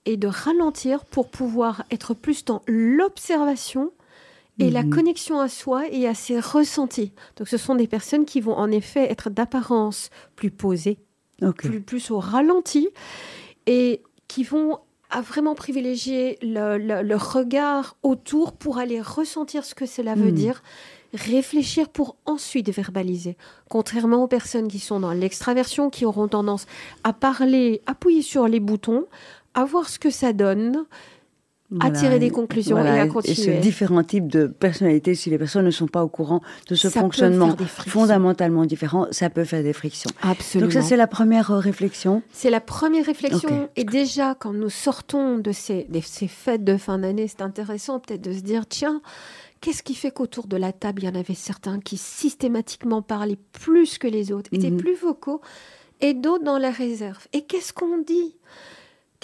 et 0.06 0.16
de 0.16 0.28
ralentir 0.28 1.04
pour 1.04 1.28
pouvoir 1.28 1.84
être 1.90 2.14
plus 2.14 2.44
dans 2.44 2.62
l'observation 2.66 3.92
et 4.58 4.70
la 4.70 4.82
mhm. 4.84 4.90
connexion 4.90 5.40
à 5.40 5.48
soi 5.48 5.88
et 5.90 6.06
à 6.06 6.14
ses 6.14 6.38
ressentis. 6.38 7.12
Donc 7.36 7.48
ce 7.48 7.56
sont 7.56 7.74
des 7.74 7.88
personnes 7.88 8.24
qui 8.24 8.40
vont 8.40 8.54
en 8.54 8.70
effet 8.70 9.10
être 9.10 9.30
d'apparence 9.30 10.10
plus 10.36 10.50
posées, 10.50 10.98
plus, 11.56 11.80
plus 11.80 12.10
au 12.10 12.20
ralenti, 12.20 12.88
et 13.66 14.02
qui 14.28 14.44
vont 14.44 14.78
à 15.10 15.20
vraiment 15.20 15.54
privilégier 15.54 16.38
le, 16.42 17.14
regard 17.16 17.96
autour 18.02 18.52
pour 18.52 18.78
aller 18.78 19.00
ressentir 19.00 19.64
ce 19.64 19.74
que 19.74 19.86
cela 19.86 20.14
veut 20.14 20.30
mhm. 20.30 20.34
dire, 20.34 20.62
réfléchir 21.14 21.88
pour 21.88 22.16
ensuite 22.26 22.70
verbaliser. 22.70 23.36
Contrairement 23.68 24.24
aux 24.24 24.28
personnes 24.28 24.68
qui 24.68 24.80
sont 24.80 25.00
dans 25.00 25.12
l'extraversion, 25.12 25.90
qui 25.90 26.04
auront 26.04 26.28
tendance 26.28 26.66
à 27.04 27.12
parler, 27.12 27.82
appuyer 27.86 28.22
sur 28.22 28.48
les 28.48 28.60
boutons, 28.60 29.06
à 29.54 29.64
voir 29.64 29.88
ce 29.88 29.98
que 29.98 30.10
ça 30.10 30.32
donne, 30.32 30.84
à 31.80 31.90
tirer 31.90 32.18
des 32.18 32.30
conclusions 32.30 32.78
et 32.84 33.00
à 33.00 33.06
continuer. 33.06 33.32
Et 33.32 33.56
ce 33.56 33.62
différents 33.62 34.04
types 34.04 34.28
de 34.28 34.46
personnalités, 34.46 35.14
si 35.14 35.30
les 35.30 35.38
personnes 35.38 35.64
ne 35.64 35.70
sont 35.70 35.88
pas 35.88 36.04
au 36.04 36.08
courant 36.08 36.40
de 36.68 36.74
ce 36.74 36.88
fonctionnement 36.88 37.56
fondamentalement 37.86 38.64
différent, 38.66 39.06
ça 39.10 39.30
peut 39.30 39.44
faire 39.44 39.62
des 39.62 39.72
frictions. 39.72 40.10
Absolument. 40.22 40.66
Donc 40.66 40.72
ça, 40.72 40.86
c'est 40.86 40.96
la 40.96 41.06
première 41.06 41.48
réflexion. 41.48 42.22
C'est 42.32 42.50
la 42.50 42.60
première 42.60 43.06
réflexion. 43.06 43.68
Et 43.76 43.84
déjà, 43.84 44.34
quand 44.34 44.52
nous 44.52 44.70
sortons 44.70 45.38
de 45.38 45.52
ces, 45.52 45.88
ces 46.02 46.28
fêtes 46.28 46.64
de 46.64 46.76
fin 46.76 46.98
d'année, 46.98 47.28
c'est 47.28 47.42
intéressant 47.42 47.98
peut-être 47.98 48.22
de 48.22 48.32
se 48.32 48.40
dire, 48.40 48.66
tiens, 48.66 49.00
Qu'est-ce 49.64 49.82
qui 49.82 49.94
fait 49.94 50.10
qu'autour 50.10 50.46
de 50.46 50.58
la 50.58 50.72
table, 50.72 51.04
il 51.04 51.06
y 51.06 51.08
en 51.08 51.14
avait 51.14 51.32
certains 51.32 51.80
qui 51.80 51.96
systématiquement 51.96 53.00
parlaient 53.00 53.38
plus 53.52 53.96
que 53.96 54.06
les 54.06 54.30
autres, 54.30 54.50
étaient 54.52 54.70
mhm. 54.70 54.76
plus 54.76 54.94
vocaux, 54.94 55.40
et 56.02 56.12
d'autres 56.12 56.44
dans 56.44 56.58
la 56.58 56.70
réserve 56.70 57.26
Et 57.32 57.46
qu'est-ce 57.46 57.72
qu'on 57.72 57.96
dit? 57.96 58.36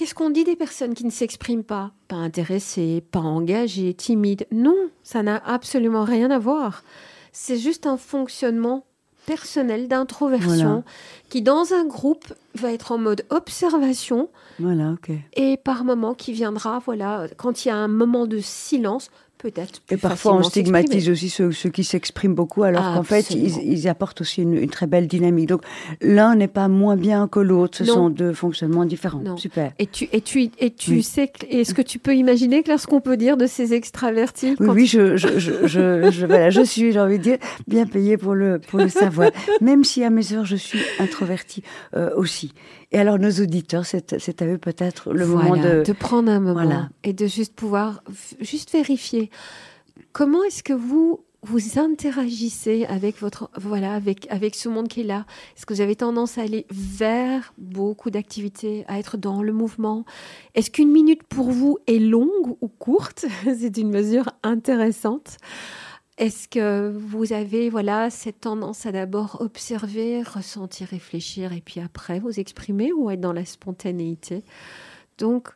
Qu'est-ce 0.00 0.14
qu'on 0.14 0.30
dit 0.30 0.44
des 0.44 0.56
personnes 0.56 0.94
qui 0.94 1.04
ne 1.04 1.10
s'expriment 1.10 1.62
pas? 1.62 1.92
Pas 2.08 2.16
intéressées, 2.16 3.04
pas 3.10 3.20
engagées, 3.20 3.92
timides 3.92 4.46
Non, 4.50 4.88
ça 5.02 5.22
n'a 5.22 5.36
absolument 5.44 6.04
rien 6.04 6.30
à 6.30 6.38
voir. 6.38 6.84
C'est 7.32 7.58
juste 7.58 7.86
un 7.86 7.98
fonctionnement 7.98 8.86
personnel 9.26 9.88
d'introversion 9.88 10.84
qui, 11.28 11.42
dans 11.42 11.74
un 11.74 11.84
groupe, 11.84 12.32
va 12.54 12.72
être 12.72 12.92
en 12.92 12.96
mode 12.96 13.26
observation. 13.28 14.30
Voilà, 14.58 14.92
ok. 14.92 15.10
Et 15.34 15.58
par 15.58 15.84
moment, 15.84 16.14
qui 16.14 16.32
viendra, 16.32 16.78
voilà, 16.78 17.26
quand 17.36 17.66
il 17.66 17.68
y 17.68 17.70
a 17.70 17.76
un 17.76 17.88
moment 17.88 18.26
de 18.26 18.38
silence, 18.38 19.10
peut-être. 19.40 19.80
Et 19.90 19.96
parfois, 19.96 20.34
on 20.34 20.42
stigmatise 20.42 21.08
aussi 21.08 21.30
ceux, 21.30 21.50
qui 21.50 21.84
s'expriment 21.84 22.34
beaucoup, 22.34 22.62
alors 22.62 22.94
qu'en 22.94 23.02
fait, 23.02 23.30
ils, 23.30 23.88
apportent 23.88 24.20
aussi 24.20 24.42
une, 24.42 24.68
très 24.68 24.86
belle 24.86 25.08
dynamique. 25.08 25.48
Donc, 25.48 25.62
l'un 26.00 26.36
n'est 26.36 26.48
pas 26.48 26.68
moins 26.68 26.96
bien 26.96 27.28
que 27.28 27.40
l'autre. 27.40 27.78
Ce 27.78 27.84
sont 27.84 28.10
deux 28.10 28.32
fonctionnements 28.32 28.84
différents. 28.84 29.36
Super. 29.36 29.72
Et 29.78 29.86
tu, 29.86 30.08
et 30.12 30.20
tu, 30.20 30.50
et 30.58 30.70
tu 30.70 31.02
sais, 31.02 31.32
est-ce 31.48 31.74
que 31.74 31.82
tu 31.82 31.98
peux 31.98 32.14
imaginer, 32.14 32.62
Claire, 32.62 32.80
ce 32.80 32.86
qu'on 32.86 33.00
peut 33.00 33.16
dire 33.16 33.36
de 33.36 33.46
ces 33.46 33.74
extravertis 33.74 34.56
Oui, 34.60 34.68
oui 34.68 34.86
je, 34.86 35.16
je, 35.16 35.38
je, 35.38 35.66
je, 35.66 36.26
voilà, 36.26 36.50
je 36.50 36.62
suis, 36.62 36.92
j'ai 36.92 37.00
envie 37.00 37.18
de 37.18 37.22
dire, 37.22 37.38
bien 37.66 37.86
payée 37.86 38.16
pour 38.16 38.34
le, 38.34 38.58
pour 38.58 38.78
le 38.78 38.88
savoir. 38.88 39.30
Même 39.60 39.84
si 39.84 40.04
à 40.04 40.10
mes 40.10 40.32
heures, 40.32 40.46
je 40.46 40.56
suis 40.56 40.80
introvertie 40.98 41.62
euh, 41.96 42.10
aussi. 42.16 42.52
Et 42.92 42.98
alors, 42.98 43.18
nos 43.18 43.30
auditeurs, 43.30 43.86
c'est 43.86 44.42
à 44.42 44.46
eux 44.46 44.58
peut-être 44.58 45.12
le 45.12 45.26
moment 45.26 45.56
de... 45.56 45.84
de 45.84 45.92
prendre 45.92 46.30
un 46.30 46.40
moment 46.40 46.88
et 47.04 47.12
de 47.12 47.26
juste 47.26 47.54
pouvoir 47.54 48.02
juste 48.40 48.72
vérifier. 48.72 49.30
Comment 50.12 50.42
est-ce 50.42 50.62
que 50.62 50.72
vous 50.72 51.24
vous 51.42 51.78
interagissez 51.78 52.84
avec 52.84 53.18
votre 53.18 53.48
voilà 53.56 53.94
avec 53.94 54.30
avec 54.30 54.54
ce 54.54 54.68
monde 54.68 54.88
qui 54.88 55.02
est 55.02 55.04
là? 55.04 55.24
Est-ce 55.56 55.66
que 55.66 55.72
vous 55.72 55.80
avez 55.80 55.96
tendance 55.96 56.36
à 56.36 56.42
aller 56.42 56.66
vers 56.70 57.54
beaucoup 57.58 58.10
d'activités, 58.10 58.84
à 58.88 58.98
être 58.98 59.16
dans 59.16 59.42
le 59.42 59.52
mouvement? 59.52 60.04
Est-ce 60.54 60.70
qu'une 60.70 60.90
minute 60.90 61.22
pour 61.22 61.50
vous 61.50 61.78
est 61.86 62.00
longue 62.00 62.56
ou 62.60 62.68
courte? 62.68 63.24
C'est 63.44 63.76
une 63.78 63.90
mesure 63.90 64.30
intéressante. 64.42 65.36
Est-ce 66.20 66.48
que 66.48 66.92
vous 66.94 67.32
avez 67.32 67.70
voilà 67.70 68.10
cette 68.10 68.42
tendance 68.42 68.84
à 68.84 68.92
d'abord 68.92 69.38
observer, 69.40 70.22
ressentir, 70.22 70.88
réfléchir 70.88 71.54
et 71.54 71.62
puis 71.62 71.80
après 71.80 72.20
vous 72.20 72.38
exprimer 72.38 72.92
ou 72.92 73.10
être 73.10 73.22
dans 73.22 73.32
la 73.32 73.46
spontanéité? 73.46 74.44
Donc 75.16 75.48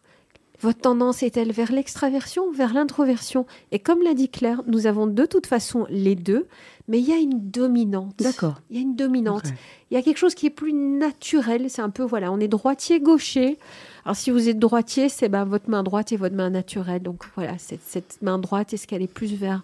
votre 0.61 0.81
tendance 0.81 1.23
est-elle 1.23 1.53
vers 1.53 1.71
l'extraversion 1.71 2.45
ou 2.47 2.53
vers 2.53 2.73
l'introversion? 2.73 3.45
Et 3.73 3.79
comme 3.79 4.01
l'a 4.03 4.15
dit 4.15 4.31
Claire, 4.31 4.63
nous 4.67 4.87
avons 4.87 5.07
de 5.07 5.27
toute 5.27 5.47
façon 5.47 5.87
les 5.91 6.15
deux, 6.15 6.47
mais 6.89 6.99
il 6.99 7.07
y 7.07 7.13
a 7.13 7.19
une 7.19 7.51
dominante. 7.51 8.15
D'accord. 8.21 8.63
Il 8.71 8.77
y 8.77 8.79
a 8.79 8.83
une 8.83 8.97
dominante. 8.97 9.49
Il 9.91 9.95
y 9.95 9.99
a 9.99 10.03
quelque 10.03 10.17
chose 10.17 10.35
qui 10.35 10.47
est 10.47 10.51
plus 10.51 10.73
naturel. 10.73 11.69
C'est 11.69 11.83
un 11.83 11.91
peu, 11.91 12.05
voilà, 12.05 12.33
on 12.33 12.41
est 12.41 12.49
droitier-gaucher. 12.49 13.59
Alors 14.07 14.17
si 14.17 14.31
vous 14.31 14.49
êtes 14.49 14.59
droitier, 14.59 15.11
c'est 15.11 15.29
ben, 15.29 15.45
votre 15.45 15.69
main 15.69 15.83
droite 15.83 16.13
et 16.13 16.17
votre 16.17 16.35
main 16.35 16.49
naturelle. 16.49 17.03
Donc 17.03 17.25
voilà, 17.35 17.59
cette, 17.59 17.83
cette 17.83 18.23
main 18.23 18.39
droite, 18.39 18.73
est-ce 18.73 18.87
qu'elle 18.87 19.03
est 19.03 19.07
plus 19.07 19.35
vers 19.35 19.63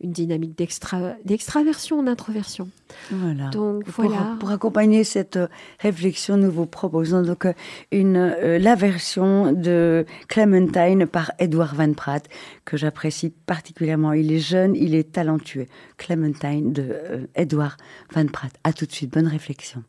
une 0.00 0.12
dynamique 0.12 0.56
d'extraversion, 0.56 2.02
d'introversion. 2.02 2.68
Voilà. 3.10 3.48
Donc 3.50 3.84
pour, 3.84 4.04
voilà. 4.06 4.36
Pour 4.40 4.50
accompagner 4.50 5.04
cette 5.04 5.36
euh, 5.36 5.48
réflexion, 5.78 6.36
nous 6.36 6.50
vous 6.50 6.66
proposons 6.66 7.22
donc 7.22 7.44
euh, 7.46 7.52
une 7.92 8.16
euh, 8.16 8.58
la 8.58 8.74
version 8.74 9.52
de 9.52 10.06
Clementine 10.28 11.06
par 11.06 11.32
Edouard 11.38 11.74
Van 11.74 11.92
Pratt 11.92 12.26
que 12.64 12.76
j'apprécie 12.76 13.30
particulièrement. 13.30 14.12
Il 14.12 14.32
est 14.32 14.38
jeune, 14.38 14.74
il 14.74 14.94
est 14.94 15.12
talentueux. 15.12 15.66
Clementine 15.98 16.72
de 16.72 17.28
Edouard 17.34 17.76
Van 18.14 18.26
Pratt. 18.26 18.52
À 18.64 18.72
tout 18.72 18.86
de 18.86 18.92
suite. 18.92 19.12
Bonne 19.12 19.28
réflexion. 19.28 19.82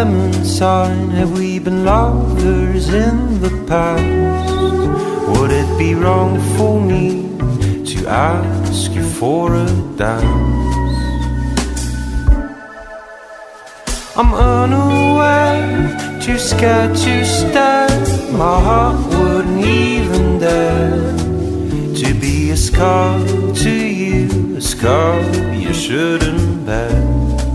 Clementine, 0.00 1.10
have 1.10 1.30
we 1.38 1.58
been 1.58 1.84
lovers 1.84 2.88
in 2.88 3.38
the 3.42 3.50
past? 3.68 5.38
Would 5.38 5.50
it 5.50 5.78
be 5.78 5.94
wrong 5.94 6.40
for 6.56 6.80
me 6.80 7.36
to 7.84 8.06
ask 8.08 8.92
you 8.92 9.02
for 9.02 9.54
a 9.54 9.66
dance? 9.96 10.24
I'm 14.16 14.32
unaware, 14.32 16.18
too 16.22 16.38
scared 16.38 16.96
to 16.96 17.24
stare. 17.26 17.90
My 18.32 18.58
heart 18.68 18.96
wouldn't 19.12 19.62
even 19.66 20.38
dare 20.38 21.12
to 22.00 22.14
be 22.18 22.52
a 22.52 22.56
scar 22.56 23.18
to 23.64 23.70
you, 23.70 24.56
a 24.56 24.62
scar 24.62 25.20
you 25.52 25.74
shouldn't 25.74 26.64
bear. 26.64 27.49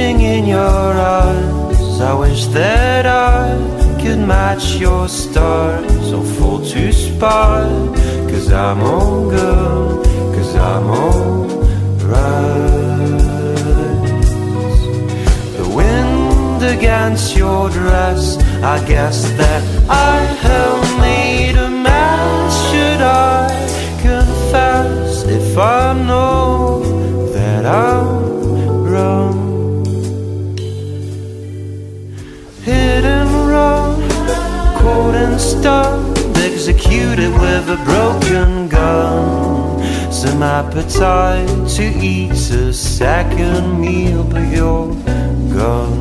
In 0.00 0.46
your 0.46 0.58
eyes. 0.58 2.00
I 2.00 2.14
wish 2.14 2.46
that 2.46 3.04
I 3.06 4.00
could 4.00 4.18
match 4.18 4.76
your 4.76 5.08
stars 5.08 6.12
or 6.12 6.24
fall 6.24 6.60
to 6.72 6.92
spy. 6.92 7.68
Cause 8.30 8.50
I'm 8.52 8.80
all 8.80 9.28
good, 9.28 10.04
cause 10.34 10.54
I'm 10.56 10.86
all 10.86 11.46
right. 12.12 13.20
The 15.58 15.66
wind 15.78 16.62
against 16.76 17.36
your 17.36 17.68
dress, 17.68 18.38
I 18.74 18.76
guess 18.86 19.18
that 19.40 19.62
I 19.88 20.09
appetite 40.70 41.68
to 41.68 41.82
eat 42.00 42.30
a 42.30 42.72
second 42.72 43.80
meal, 43.80 44.22
but 44.22 44.46
you're 44.54 44.94
gone. 45.52 45.99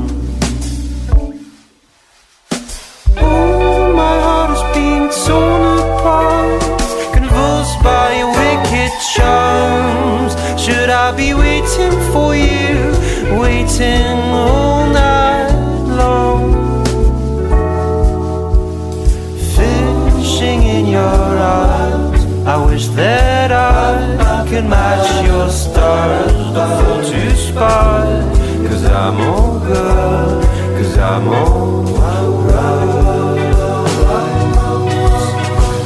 I'm 29.10 29.22
all 29.22 29.60
good, 29.60 30.46
cause 30.78 30.98
I'm 31.00 31.28
all 31.30 31.82
right. 31.84 32.30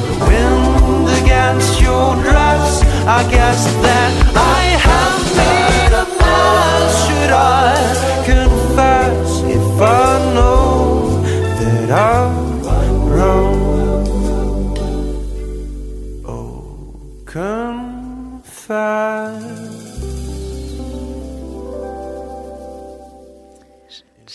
The 0.10 0.26
wind 0.28 1.08
against 1.24 1.80
your 1.80 2.16
dress, 2.16 2.82
I 3.08 3.24
guess 3.32 3.64
that 3.84 4.03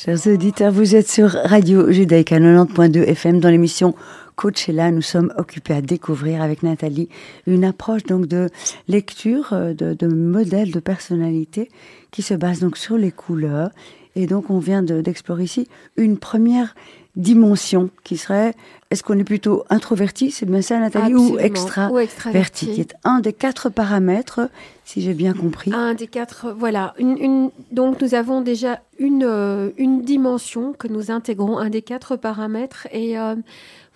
Chers 0.09 0.27
auditeurs, 0.33 0.73
vous 0.73 0.97
êtes 0.97 1.07
sur 1.11 1.29
Radio 1.33 1.93
Judaïka 1.93 2.39
90.2 2.39 3.03
FM 3.09 3.41
dans 3.41 3.51
l'émission 3.51 3.95
Coach 4.37 4.67
et 4.71 4.73
là, 4.73 4.91
nous 4.91 5.03
sommes 5.03 5.35
occupés 5.37 5.75
à 5.75 5.83
découvrir 5.83 6.41
avec 6.41 6.63
Nathalie 6.63 7.11
une 7.47 7.63
approche 7.63 8.05
donc 8.05 8.25
de 8.27 8.49
lecture, 8.89 9.53
euh, 9.53 9.75
de, 9.75 9.93
de 9.93 10.07
modèle 10.07 10.71
de 10.71 10.81
personnalité 10.81 11.69
qui 12.11 12.23
se 12.23 12.33
base 12.33 12.61
donc 12.61 12.79
sur 12.79 12.97
les 12.97 13.11
couleurs. 13.11 13.69
Et 14.17 14.27
donc, 14.27 14.49
on 14.49 14.61
vient 14.61 14.83
de- 14.83 15.03
d'explorer 15.03 15.45
ici 15.45 15.69
une 15.99 16.17
première 16.17 16.75
dimension 17.15 17.91
qui 18.03 18.17
serait 18.17 18.55
est-ce 18.91 19.03
qu'on 19.03 19.19
est 19.19 19.25
plutôt 19.25 19.65
introverti, 19.69 20.31
c'est 20.31 20.47
bien 20.47 20.63
ça 20.63 20.79
Nathalie, 20.79 21.15
ou 21.15 21.39
extraverti, 21.39 21.95
Ou 21.95 21.99
extraverti. 21.99 22.67
qui 22.73 22.81
est 22.81 22.95
un 23.05 23.21
des 23.21 23.35
quatre 23.35 23.69
paramètres, 23.69 24.49
si 24.85 25.03
j'ai 25.03 25.13
bien 25.15 25.35
compris. 25.35 25.71
Un 25.75 25.93
des 25.95 26.07
quatre, 26.07 26.55
voilà. 26.59 26.95
Une, 26.99 27.19
une- 27.19 27.51
donc 27.71 28.01
nous 28.01 28.15
avons 28.15 28.41
déjà 28.41 28.81
une, 28.99 29.25
euh, 29.25 29.71
une 29.77 30.01
dimension 30.03 30.73
que 30.73 30.89
nous 30.89 31.11
intégrons, 31.11 31.59
un 31.59 31.69
des 31.69 31.83
quatre 31.83 32.17
paramètres. 32.17 32.89
Et 32.91 33.19
euh, 33.19 33.35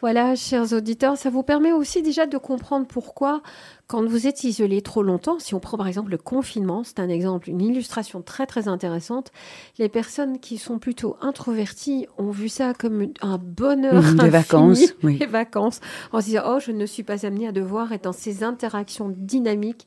voilà, 0.03 0.35
chers 0.37 0.73
auditeurs, 0.75 1.17
ça 1.17 1.31
vous 1.31 1.43
permet 1.43 1.73
aussi 1.73 2.03
déjà 2.03 2.27
de 2.27 2.37
comprendre 2.37 2.87
pourquoi, 2.87 3.41
quand 3.87 4.05
vous 4.05 4.27
êtes 4.27 4.43
isolé 4.45 4.81
trop 4.83 5.03
longtemps, 5.03 5.39
si 5.39 5.55
on 5.55 5.61
prend 5.61 5.77
par 5.77 5.87
exemple 5.87 6.11
le 6.11 6.19
confinement, 6.19 6.83
c'est 6.83 6.99
un 6.99 7.09
exemple, 7.09 7.49
une 7.51 7.61
illustration 7.61 8.21
très 8.23 8.47
très 8.47 8.67
intéressante, 8.67 9.31
les 9.79 9.89
personnes 9.89 10.39
qui 10.41 10.59
sont 10.59 10.79
plutôt 10.79 11.17
introverties 11.21 12.07
ont 12.19 12.31
vu 12.31 12.49
ça 12.49 12.73
comme 12.75 13.09
un 13.21 13.39
bonheur. 13.39 13.93
Des 14.03 14.09
infini, 14.09 14.29
vacances, 14.31 14.82
oui. 15.03 15.17
Les 15.21 15.27
vacances, 15.27 15.81
en 16.13 16.21
se 16.21 16.27
disant, 16.27 16.43
oh, 16.47 16.59
je 16.61 16.73
ne 16.73 16.87
suis 16.87 17.03
pas 17.03 17.27
amenée 17.27 17.49
à 17.49 17.53
devoir 17.53 17.93
être 17.93 18.05
dans 18.05 18.13
ces 18.13 18.43
interactions 18.45 19.13
dynamiques 19.17 19.87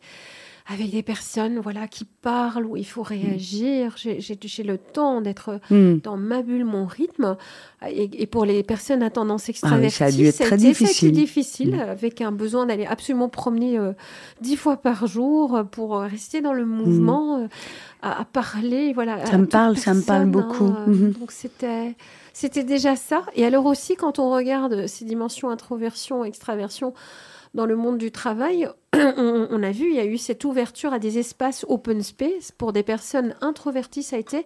avec 0.67 0.89
des 0.89 1.03
personnes 1.03 1.59
voilà 1.59 1.87
qui 1.87 2.05
parlent 2.05 2.65
où 2.65 2.75
il 2.75 2.87
faut 2.87 3.03
réagir. 3.03 3.93
J'ai 3.97 4.63
le 4.63 4.79
temps 4.79 5.21
d'être 5.21 5.59
Hmm. 5.69 5.97
dans 6.03 6.17
ma 6.17 6.41
bulle, 6.41 6.65
mon 6.65 6.87
rythme. 6.87 7.37
Et, 7.87 8.09
et 8.23 8.25
pour 8.25 8.45
les 8.45 8.63
personnes 8.63 9.03
à 9.03 9.11
tendance 9.11 9.43
Ah 9.43 9.45
oui, 9.77 9.85
extravertie, 9.85 10.31
ça 10.31 10.45
a 10.45 10.57
dû 10.57 10.65
difficile. 10.65 11.11
difficile, 11.11 11.75
Mm. 11.75 11.79
avec 11.81 12.19
un 12.21 12.31
besoin 12.31 12.65
d'aller 12.65 12.87
absolument 12.87 13.29
promener 13.29 13.77
euh, 13.77 13.91
dix 14.41 14.55
fois 14.55 14.77
par 14.77 15.05
jour 15.05 15.55
euh, 15.55 15.63
pour 15.63 15.97
euh, 15.97 16.07
rester 16.07 16.41
dans 16.41 16.53
le 16.53 16.65
mouvement, 16.65 17.37
euh, 17.41 17.47
à, 18.01 18.21
à 18.21 18.25
parler, 18.25 18.91
voilà. 18.93 19.23
Ça 19.27 19.37
me 19.37 19.45
parle, 19.45 19.77
ça 19.77 19.93
me 19.93 20.01
parle 20.01 20.25
beaucoup. 20.25 20.63
hein, 20.65 20.85
euh, 20.87 20.91
Mhm. 20.91 21.11
Donc 21.19 21.31
c'était 21.31 21.95
c'était 22.37 22.65
déjà 22.65 22.97
ça. 22.97 23.25
Et 23.33 23.45
alors 23.45 23.65
aussi, 23.65 23.95
quand 23.95 24.19
on 24.19 24.29
regarde 24.29 24.87
ces 24.87 25.05
dimensions 25.05 25.49
introversion, 25.49 26.25
extraversion 26.25 26.93
dans 27.53 27.65
le 27.65 27.77
monde 27.77 27.97
du 27.97 28.11
travail, 28.11 28.67
on, 28.93 29.47
on 29.49 29.63
a 29.63 29.71
vu, 29.71 29.89
il 29.89 29.95
y 29.95 29.99
a 29.99 30.05
eu 30.05 30.17
cette 30.17 30.43
ouverture 30.43 30.91
à 30.91 30.99
des 30.99 31.17
espaces 31.17 31.65
open 31.69 32.03
space 32.03 32.51
pour 32.51 32.73
des 32.73 32.83
personnes 32.83 33.35
introverties. 33.39 34.03
Ça 34.03 34.17
a 34.17 34.19
été 34.19 34.45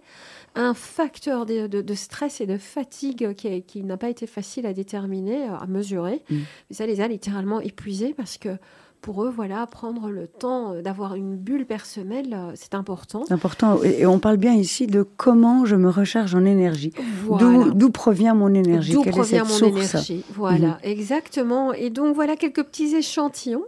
un 0.53 0.75
facteur 0.75 1.47
de, 1.47 1.65
de- 1.65 1.81
de 1.81 1.93
stress 1.95 2.41
et 2.41 2.45
de 2.45 2.57
fatigue 2.57 3.33
qui, 3.33 3.63
qui 3.63 3.83
n'a 3.83 3.97
pas 3.97 4.09
été 4.09 4.27
facile 4.27 4.67
à 4.67 4.73
déterminer, 4.73 5.45
à 5.45 5.65
mesurer. 5.67 6.21
Mm. 6.29 6.35
Mais 6.69 6.75
ça 6.75 6.85
les 6.85 7.01
a 7.01 7.07
littéralement 7.07 7.59
épuisés 7.59 8.13
parce 8.15 8.37
que 8.37 8.49
pour 9.01 9.23
eux, 9.23 9.29
voilà, 9.33 9.65
prendre 9.67 10.09
le 10.09 10.27
temps 10.27 10.73
euh, 10.73 10.81
d'avoir 10.81 11.15
une 11.15 11.35
bulle 11.37 11.65
personnelle, 11.65 12.33
euh, 12.33 12.51
c'est 12.55 12.73
important. 12.73 13.23
C'est 13.27 13.33
important. 13.33 13.81
Et 13.83 14.05
on 14.05 14.19
parle 14.19 14.37
bien 14.37 14.53
ici 14.53 14.87
de 14.87 15.03
comment 15.03 15.65
je 15.65 15.75
me 15.75 15.89
recharge 15.89 16.35
en 16.35 16.43
énergie. 16.45 16.91
Voilà. 17.25 17.69
D'où- 17.73 17.89
provient 17.91 18.33
mon 18.35 18.53
énergie? 18.53 18.93
D'où 18.93 19.01
Quelle 19.01 19.13
est 19.13 19.17
provient 19.17 19.45
cette 19.45 19.63
mon 19.63 19.71
source? 19.73 19.93
énergie? 19.93 20.23
Voilà, 20.33 20.77
exactement. 20.83 21.73
Et 21.73 21.89
donc 21.89 22.13
voilà 22.15 22.35
quelques 22.35 22.63
petits 22.63 22.95
échantillons. 22.95 23.65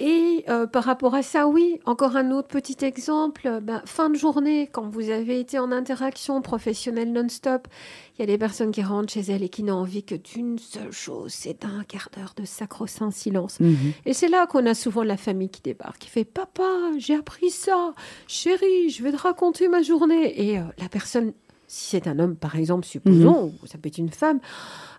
Et 0.00 0.44
euh, 0.48 0.66
par 0.66 0.84
rapport 0.84 1.14
à 1.14 1.22
ça, 1.22 1.46
oui, 1.46 1.78
encore 1.84 2.16
un 2.16 2.30
autre 2.32 2.48
petit 2.48 2.84
exemple. 2.84 3.46
euh, 3.46 3.60
ben, 3.60 3.82
fin 3.84 4.10
de 4.10 4.16
journée, 4.16 4.68
quand 4.72 4.88
vous 4.88 5.10
avez 5.10 5.38
été 5.38 5.58
en 5.58 5.70
interaction 5.70 6.42
professionnelle 6.42 7.12
non-stop, 7.12 7.68
il 8.16 8.20
y 8.20 8.22
a 8.24 8.26
des 8.26 8.38
personnes 8.38 8.72
qui 8.72 8.82
rentrent 8.82 9.12
chez 9.12 9.20
elles 9.20 9.42
et 9.42 9.48
qui 9.48 9.62
n'ont 9.62 9.76
envie 9.76 10.02
que 10.02 10.14
d'une 10.14 10.58
seule 10.58 10.92
chose, 10.92 11.32
c'est 11.32 11.62
d'un 11.62 11.84
quart 11.84 12.08
d'heure 12.16 12.34
de 12.36 12.44
sacro-saint 12.44 13.10
silence. 13.10 13.60
Mhm. 13.60 13.92
Et 14.04 14.12
c'est 14.12 14.28
là 14.28 14.46
qu'on 14.46 14.66
a 14.66 14.74
souvent 14.74 15.02
la 15.02 15.16
famille 15.16 15.50
qui 15.50 15.62
débarque, 15.62 15.98
qui 15.98 16.08
fait 16.08 16.24
Papa, 16.24 16.68
j'ai 16.98 17.14
appris 17.14 17.50
ça, 17.50 17.92
chérie, 18.26 18.90
je 18.90 19.02
vais 19.02 19.12
te 19.12 19.16
raconter 19.16 19.68
ma 19.68 19.82
journée. 19.82 20.50
Et 20.50 20.58
euh, 20.58 20.62
la 20.78 20.88
personne, 20.88 21.32
si 21.74 21.88
c'est 21.88 22.06
un 22.06 22.18
homme 22.18 22.36
par 22.36 22.56
exemple, 22.56 22.84
supposons, 22.84 23.54
ou 23.62 23.66
ça 23.66 23.78
peut 23.78 23.88
être 23.88 23.96
une 23.96 24.10
femme, 24.10 24.40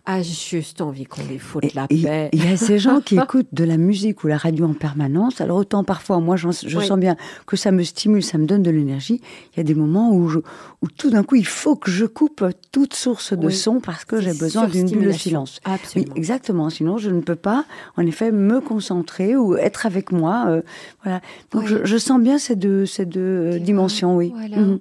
a 0.06 0.22
juste 0.24 0.82
envie 0.82 1.06
qu'on 1.06 1.24
lui 1.24 1.38
foute 1.38 1.63
Et- 1.65 1.72
la 1.75 1.86
et 1.92 2.01
paix. 2.01 2.30
Il 2.34 2.44
y 2.44 2.51
a 2.51 2.58
ces 2.58 2.80
gens 2.80 3.00
qui 3.00 3.15
écoutent 3.20 3.53
de 3.53 3.63
la 3.63 3.77
musique 3.77 4.24
ou 4.24 4.27
la 4.27 4.38
radio 4.38 4.65
en 4.65 4.74
permanence. 4.74 5.39
Alors 5.39 5.58
autant 5.58 5.84
parfois, 5.84 6.20
moi, 6.20 6.36
je 6.36 6.48
Oui. 6.48 6.53
sens 6.86 6.98
bien 7.00 7.15
que 7.46 7.56
ça 7.56 7.72
me 7.72 7.84
stimule, 7.84 8.24
ça 8.24 8.38
me 8.39 8.46
donne 8.48 8.63
de 8.63 8.72
l'énergie. 8.72 9.22
Il 9.53 9.58
y 9.58 9.60
a 9.62 9.63
des 9.63 9.75
moments 9.75 10.12
où, 10.12 10.27
je- 10.30 10.39
où 10.82 10.88
tout 10.98 11.10
d'un 11.12 11.24
coup, 11.24 11.36
il 11.36 11.46
faut 11.46 11.75
que 11.75 11.92
je 11.92 12.06
coupe 12.06 12.44
toute 12.72 12.96
source 12.96 13.34
de 13.34 13.46
Oui. 13.48 13.53
son 13.53 13.80
parce 13.80 14.03
que 14.03 14.20
j'ai 14.20 14.34
besoin 14.34 14.68
d'une 14.68 14.89
bulle 14.89 15.06
de 15.06 15.12
silence. 15.12 15.60
Oui, 15.68 15.74
Absolument. 15.74 16.15
exactement. 16.15 16.70
Sinon, 16.72 16.98
je 16.98 17.12
ne 17.12 17.22
peux 17.22 17.36
pas, 17.36 17.63
en 17.96 18.06
effet, 18.06 18.32
me 18.32 18.60
concentrer 18.62 19.36
ou 19.38 19.56
être 19.56 19.86
avec 19.86 20.12
moi. 20.12 20.46
euh, 20.48 20.62
voilà. 21.03 21.22
Donc, 21.51 21.68
je, 21.68 21.86
je 21.86 21.98
sens 21.98 22.20
bien 22.20 22.39
ces 22.39 22.56
deux, 22.58 22.86
ces 22.88 23.06
deux 23.06 23.20
euh, 23.22 23.60
dimensions, 23.60 24.18
oui. 24.18 24.32
Voilà. 24.36 24.58
Mhm. 24.58 24.80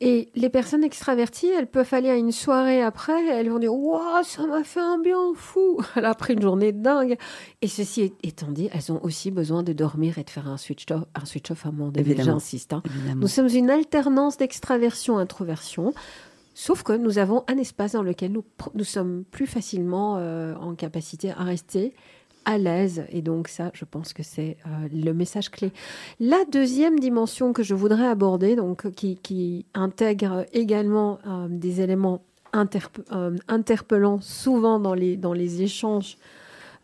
Et 0.00 0.28
les 0.36 0.48
personnes 0.48 0.84
extraverties, 0.84 1.48
elles 1.48 1.66
peuvent 1.66 1.92
aller 1.92 2.08
à 2.08 2.14
une 2.14 2.30
soirée 2.30 2.82
après, 2.82 3.26
elles 3.26 3.50
vont 3.50 3.58
dire 3.58 3.74
Waouh, 3.74 4.22
ça 4.22 4.46
m'a 4.46 4.62
fait 4.62 4.78
un 4.80 4.98
bien 4.98 5.32
fou 5.34 5.80
Elle 5.96 6.04
a 6.04 6.14
pris 6.14 6.34
une 6.34 6.42
journée 6.42 6.70
dingue. 6.70 7.16
Et 7.62 7.66
ceci 7.68 8.12
étant 8.22 8.50
dit, 8.52 8.68
elles 8.72 8.92
ont 8.92 9.00
aussi 9.02 9.32
besoin 9.32 9.64
de 9.64 9.72
dormir 9.72 10.18
et 10.18 10.22
de 10.22 10.30
faire 10.30 10.48
un 10.48 10.56
switch 10.56 10.86
off, 10.92 11.02
un 11.20 11.24
switch 11.24 11.50
off 11.50 11.66
à 11.66 11.70
un 11.70 11.72
moment 11.72 11.90
donné. 11.90 12.04
J'insiste. 12.32 12.72
hein. 12.74 12.82
Nous 13.16 13.26
sommes 13.26 13.48
une 13.48 13.70
alternance 13.70 14.36
d'extraversion-introversion, 14.36 15.92
sauf 16.54 16.82
que 16.82 16.92
nous 16.92 17.18
avons 17.18 17.44
un 17.48 17.58
espace 17.58 17.92
dans 17.92 18.02
lequel 18.02 18.32
nous, 18.32 18.44
nous 18.74 18.84
sommes 18.84 19.24
plus 19.30 19.46
facilement 19.46 20.16
euh, 20.18 20.54
en 20.56 20.74
capacité 20.74 21.30
à 21.30 21.42
rester 21.44 21.94
à 22.48 22.56
l'aise. 22.56 23.04
Et 23.10 23.20
donc 23.20 23.46
ça, 23.46 23.70
je 23.74 23.84
pense 23.84 24.14
que 24.14 24.22
c'est 24.22 24.56
euh, 24.66 24.88
le 24.90 25.12
message 25.12 25.50
clé. 25.50 25.70
La 26.18 26.38
deuxième 26.50 26.98
dimension 26.98 27.52
que 27.52 27.62
je 27.62 27.74
voudrais 27.74 28.06
aborder, 28.06 28.56
donc 28.56 28.90
qui, 28.92 29.66
intègre 29.74 30.46
également 30.54 31.18
euh, 31.26 31.46
des 31.50 31.82
éléments 31.82 32.22
euh, 32.56 33.36
interpellants 33.48 34.20
souvent 34.22 34.80
dans 34.80 34.94
les, 34.94 35.18
dans 35.18 35.34
les 35.34 35.62
échanges 35.62 36.16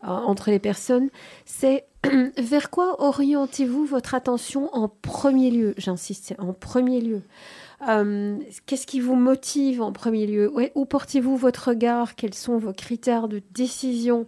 entre 0.02 0.50
les 0.50 0.58
personnes, 0.58 1.08
c'est 1.46 1.86
vers 2.36 2.68
quoi 2.68 3.02
orientez-vous 3.02 3.86
votre 3.86 4.14
attention 4.14 4.68
en 4.74 4.88
premier 4.88 5.50
lieu? 5.50 5.72
J'insiste, 5.78 6.26
c'est 6.26 6.38
en 6.38 6.52
premier 6.52 7.00
lieu. 7.00 7.22
Qu'est-ce 8.66 8.86
qui 8.86 9.00
vous 9.00 9.14
motive 9.14 9.80
en 9.80 9.92
premier 9.92 10.26
lieu? 10.26 10.52
Où 10.74 10.84
portez-vous 10.84 11.38
votre 11.38 11.68
regard? 11.68 12.16
Quels 12.16 12.34
sont 12.34 12.58
vos 12.58 12.74
critères 12.74 13.28
de 13.28 13.40
décision? 13.54 14.26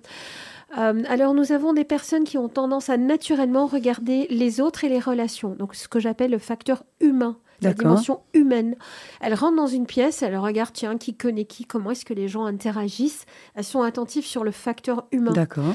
Euh, 0.76 1.02
alors, 1.08 1.34
nous 1.34 1.52
avons 1.52 1.72
des 1.72 1.84
personnes 1.84 2.24
qui 2.24 2.38
ont 2.38 2.48
tendance 2.48 2.90
à 2.90 2.96
naturellement 2.96 3.66
regarder 3.66 4.26
les 4.30 4.60
autres 4.60 4.84
et 4.84 4.88
les 4.88 4.98
relations. 4.98 5.54
Donc, 5.54 5.74
ce 5.74 5.88
que 5.88 6.00
j'appelle 6.00 6.32
le 6.32 6.38
facteur 6.38 6.84
humain, 7.00 7.38
la 7.62 7.72
dimension 7.72 8.20
humaine. 8.34 8.76
Elles 9.20 9.34
rentrent 9.34 9.56
dans 9.56 9.66
une 9.66 9.86
pièce, 9.86 10.22
elles 10.22 10.36
regardent, 10.36 10.72
tiens, 10.72 10.98
qui 10.98 11.14
connaît 11.14 11.44
qui, 11.44 11.64
comment 11.64 11.90
est-ce 11.92 12.04
que 12.04 12.14
les 12.14 12.28
gens 12.28 12.44
interagissent. 12.44 13.24
Elles 13.54 13.64
sont 13.64 13.82
attentives 13.82 14.26
sur 14.26 14.44
le 14.44 14.50
facteur 14.50 15.06
humain. 15.12 15.32
D'accord. 15.32 15.74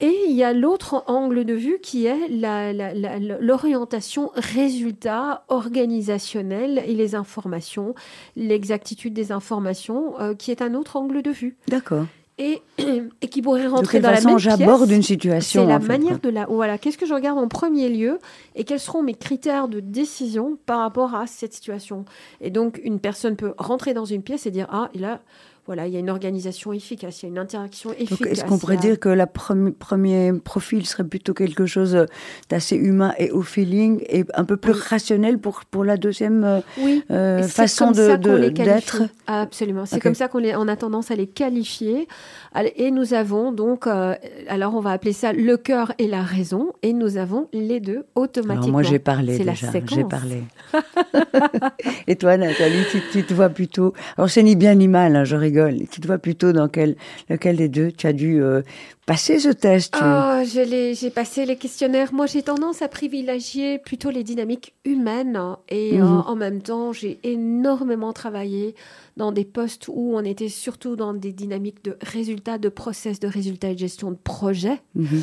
Et 0.00 0.14
il 0.28 0.36
y 0.36 0.44
a 0.44 0.52
l'autre 0.52 1.02
angle 1.08 1.44
de 1.44 1.54
vue 1.54 1.80
qui 1.82 2.06
est 2.06 2.28
l'orientation 3.40 4.30
résultat 4.36 5.44
organisationnel 5.48 6.84
et 6.86 6.94
les 6.94 7.16
informations, 7.16 7.96
l'exactitude 8.36 9.12
des 9.12 9.32
informations, 9.32 10.20
euh, 10.20 10.34
qui 10.34 10.52
est 10.52 10.62
un 10.62 10.74
autre 10.74 10.94
angle 10.94 11.22
de 11.22 11.32
vue. 11.32 11.56
D'accord. 11.66 12.06
Et, 12.38 12.62
et 13.20 13.28
qui 13.28 13.42
pourrait 13.42 13.66
rentrer 13.66 13.98
dans 14.00 14.12
la 14.12 14.20
même 14.20 14.38
j'aborde 14.38 14.86
pièce. 14.86 14.96
une 14.96 15.02
situation 15.02 15.62
C'est 15.62 15.68
la 15.68 15.80
fait, 15.80 15.86
manière 15.88 16.20
quoi. 16.20 16.30
de 16.30 16.34
la. 16.34 16.46
Voilà, 16.46 16.78
qu'est-ce 16.78 16.96
que 16.96 17.06
je 17.06 17.14
regarde 17.14 17.38
en 17.38 17.48
premier 17.48 17.88
lieu 17.88 18.20
et 18.54 18.62
quels 18.64 18.78
seront 18.78 19.02
mes 19.02 19.14
critères 19.14 19.66
de 19.66 19.80
décision 19.80 20.56
par 20.64 20.78
rapport 20.80 21.14
à 21.16 21.26
cette 21.26 21.52
situation. 21.52 22.04
Et 22.40 22.50
donc, 22.50 22.80
une 22.84 23.00
personne 23.00 23.34
peut 23.34 23.54
rentrer 23.58 23.92
dans 23.92 24.04
une 24.04 24.22
pièce 24.22 24.46
et 24.46 24.52
dire 24.52 24.68
Ah, 24.70 24.88
et 24.94 24.98
là, 24.98 25.20
voilà, 25.68 25.86
il 25.86 25.92
y 25.92 25.96
a 25.96 26.00
une 26.00 26.08
organisation 26.08 26.72
efficace, 26.72 27.22
il 27.22 27.26
y 27.26 27.28
a 27.28 27.30
une 27.32 27.38
interaction 27.38 27.90
efficace. 27.92 28.26
Est-ce 28.32 28.44
qu'on 28.46 28.58
pourrait 28.58 28.78
a- 28.78 28.80
dire 28.80 28.98
que 28.98 29.10
le 29.10 29.26
premier 29.70 30.32
profil 30.32 30.86
serait 30.86 31.04
plutôt 31.04 31.34
quelque 31.34 31.66
chose 31.66 32.06
d'assez 32.48 32.74
humain 32.76 33.12
et 33.18 33.30
au 33.30 33.42
feeling 33.42 34.02
et 34.08 34.24
un 34.34 34.44
peu 34.44 34.56
plus 34.56 34.72
Oui. 34.72 34.78
rationnel 34.88 35.38
pour, 35.38 35.60
pour 35.70 35.84
la 35.84 35.98
deuxième 35.98 36.42
euh, 36.42 36.60
Oui, 36.78 37.04
euh, 37.10 37.42
façon 37.42 37.90
d'être? 37.90 39.02
Absolument. 39.26 39.84
C'est 39.86 40.00
comme 40.00 40.14
ça 40.14 40.28
qu'on 40.28 40.42
on 40.42 40.68
a 40.68 40.76
tendance 40.76 41.10
à 41.10 41.16
les 41.16 41.26
qualifier. 41.26 42.08
Et 42.76 42.90
nous 42.90 43.12
avons 43.12 43.52
donc, 43.52 43.86
euh, 43.86 44.14
alors 44.48 44.74
on 44.74 44.80
va 44.80 44.92
appeler 44.92 45.12
ça 45.12 45.34
le 45.34 45.56
cœur 45.58 45.92
et 45.98 46.08
la 46.08 46.22
raison, 46.22 46.72
et 46.82 46.94
nous 46.94 47.18
avons 47.18 47.48
les 47.52 47.78
deux 47.80 48.04
automatiquement. 48.14 48.62
Alors 48.62 48.70
moi 48.70 48.82
j'ai 48.82 48.98
parlé 48.98 49.36
C'est 49.36 49.44
la 49.44 49.52
déjà, 49.52 49.70
séquence. 49.70 49.90
j'ai 49.94 50.04
parlé. 50.04 50.42
et 52.06 52.16
toi 52.16 52.36
Nathalie, 52.36 52.84
tu, 52.90 53.00
tu 53.12 53.22
te 53.24 53.34
vois 53.34 53.48
plutôt, 53.50 53.92
alors 54.16 54.30
c'est 54.30 54.42
ni 54.42 54.56
bien 54.56 54.74
ni 54.74 54.88
mal, 54.88 55.14
hein, 55.16 55.24
je 55.24 55.36
rigole, 55.36 55.57
tu 55.90 56.00
te 56.00 56.06
vois 56.06 56.18
plutôt 56.18 56.52
dans 56.52 56.68
quel, 56.68 56.96
lequel 57.28 57.56
des 57.56 57.68
deux 57.68 57.92
tu 57.92 58.06
as 58.06 58.12
dû 58.12 58.42
euh, 58.42 58.62
passer 59.06 59.38
ce 59.38 59.48
test 59.48 59.96
Oh, 60.00 60.42
l'ai- 60.64 60.94
j'ai 60.94 61.10
passé 61.10 61.46
les 61.46 61.56
questionnaires. 61.56 62.12
Moi, 62.12 62.26
j'ai 62.26 62.42
tendance 62.42 62.82
à 62.82 62.88
privilégier 62.88 63.78
plutôt 63.78 64.10
les 64.10 64.22
dynamiques 64.24 64.74
humaines. 64.84 65.36
hein. 65.36 65.58
Et 65.68 66.00
euh, 66.00 66.04
Mhm. 66.04 66.22
en 66.26 66.36
même 66.36 66.62
temps, 66.62 66.92
j'ai 66.92 67.18
énormément 67.24 68.12
travaillé 68.12 68.74
dans 69.16 69.32
des 69.32 69.44
postes 69.44 69.88
où 69.88 70.12
on 70.14 70.24
était 70.24 70.48
surtout 70.48 70.94
dans 70.96 71.14
des 71.14 71.32
dynamiques 71.32 71.82
de 71.84 71.96
résultats, 72.02 72.58
de 72.58 72.68
process, 72.68 73.18
de 73.18 73.28
résultats 73.28 73.70
et 73.70 73.74
de 73.74 73.78
gestion 73.78 74.10
de 74.10 74.16
projet. 74.22 74.80
Mhm. 74.94 75.22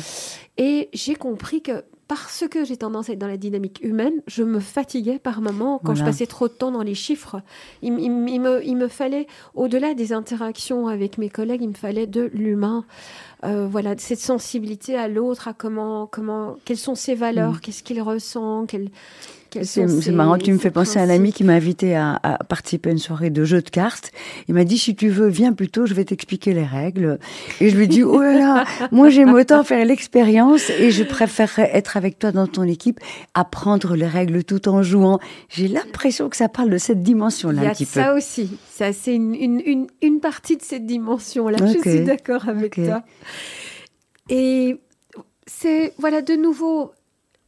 Et 0.58 0.88
j'ai 0.92 1.14
compris 1.14 1.62
que 1.62 1.82
parce 2.08 2.44
que 2.48 2.64
j'ai 2.64 2.76
tendance 2.76 3.08
à 3.10 3.14
être 3.14 3.18
dans 3.18 3.26
la 3.26 3.36
dynamique 3.36 3.80
humaine, 3.82 4.22
je 4.26 4.44
me 4.44 4.60
fatiguais 4.60 5.18
par 5.18 5.40
moments 5.40 5.80
quand 5.84 5.94
je 5.94 6.04
passais 6.04 6.26
trop 6.26 6.46
de 6.46 6.52
temps 6.52 6.70
dans 6.70 6.82
les 6.82 6.94
chiffres. 6.94 7.42
Il, 7.82 7.92
me, 7.92 8.64
il 8.64 8.76
me 8.76 8.88
fallait, 8.88 9.26
au-delà 9.54 9.94
des 9.94 10.12
interactions 10.12 10.86
avec 10.86 11.18
mes 11.18 11.28
collègues, 11.28 11.62
il 11.62 11.70
me 11.70 11.74
fallait 11.74 12.06
de 12.06 12.30
l'humain. 12.32 12.84
Euh, 13.44 13.66
voilà, 13.66 13.94
cette 13.98 14.20
sensibilité 14.20 14.96
à 14.96 15.08
l'autre, 15.08 15.48
à 15.48 15.52
comment, 15.52 16.06
comment, 16.06 16.56
quelles 16.64 16.78
sont 16.78 16.94
ses 16.94 17.14
valeurs, 17.14 17.60
qu'est-ce 17.60 17.82
qu'il 17.82 18.00
ressent, 18.00 18.66
Mm. 18.66 18.88
C'est 19.62 20.12
marrant, 20.12 20.38
tu 20.38 20.52
me 20.52 20.58
fais 20.58 20.70
penser 20.70 20.98
à 20.98 21.02
un 21.02 21.08
ami 21.10 21.32
qui 21.32 21.44
m'a 21.44 21.54
invité 21.54 21.96
à, 21.96 22.18
à 22.22 22.44
participer 22.44 22.90
à 22.90 22.92
une 22.92 22.98
soirée 22.98 23.30
de 23.30 23.44
jeux 23.44 23.62
de 23.62 23.70
cartes. 23.70 24.10
Il 24.48 24.54
m'a 24.54 24.64
dit, 24.64 24.78
si 24.78 24.94
tu 24.94 25.08
veux, 25.08 25.28
viens 25.28 25.52
plutôt, 25.52 25.86
je 25.86 25.94
vais 25.94 26.04
t'expliquer 26.04 26.52
les 26.52 26.64
règles. 26.64 27.18
Et 27.60 27.70
je 27.70 27.76
lui 27.76 27.88
dis, 27.88 28.02
oh 28.02 28.20
là 28.20 28.32
là, 28.38 28.64
moi 28.92 29.08
j'aime 29.08 29.32
autant 29.32 29.64
faire 29.64 29.84
l'expérience 29.84 30.70
et 30.70 30.90
je 30.90 31.04
préférerais 31.04 31.70
être 31.72 31.96
avec 31.96 32.18
toi 32.18 32.32
dans 32.32 32.46
ton 32.46 32.64
équipe, 32.64 33.00
apprendre 33.34 33.96
les 33.96 34.06
règles 34.06 34.44
tout 34.44 34.68
en 34.68 34.82
jouant. 34.82 35.18
J'ai 35.48 35.68
l'impression 35.68 36.28
que 36.28 36.36
ça 36.36 36.48
parle 36.48 36.70
de 36.70 36.78
cette 36.78 36.98
Il 36.98 37.04
dimension-là 37.04 37.62
un 37.62 37.66
a 37.68 37.70
petit 37.70 37.84
ça 37.86 38.10
peu. 38.10 38.18
aussi. 38.18 38.58
Ça, 38.70 38.92
c'est 38.92 39.14
une, 39.14 39.34
une, 39.34 39.62
une, 39.64 39.86
une 40.02 40.20
partie 40.20 40.56
de 40.56 40.62
cette 40.62 40.86
dimension-là. 40.86 41.58
Je 41.60 41.78
suis 41.90 42.00
d'accord 42.04 42.48
avec 42.48 42.74
toi. 42.74 43.02
Et 44.28 44.76
c'est, 45.46 45.92
voilà, 45.98 46.22
de 46.22 46.34
nouveau, 46.34 46.92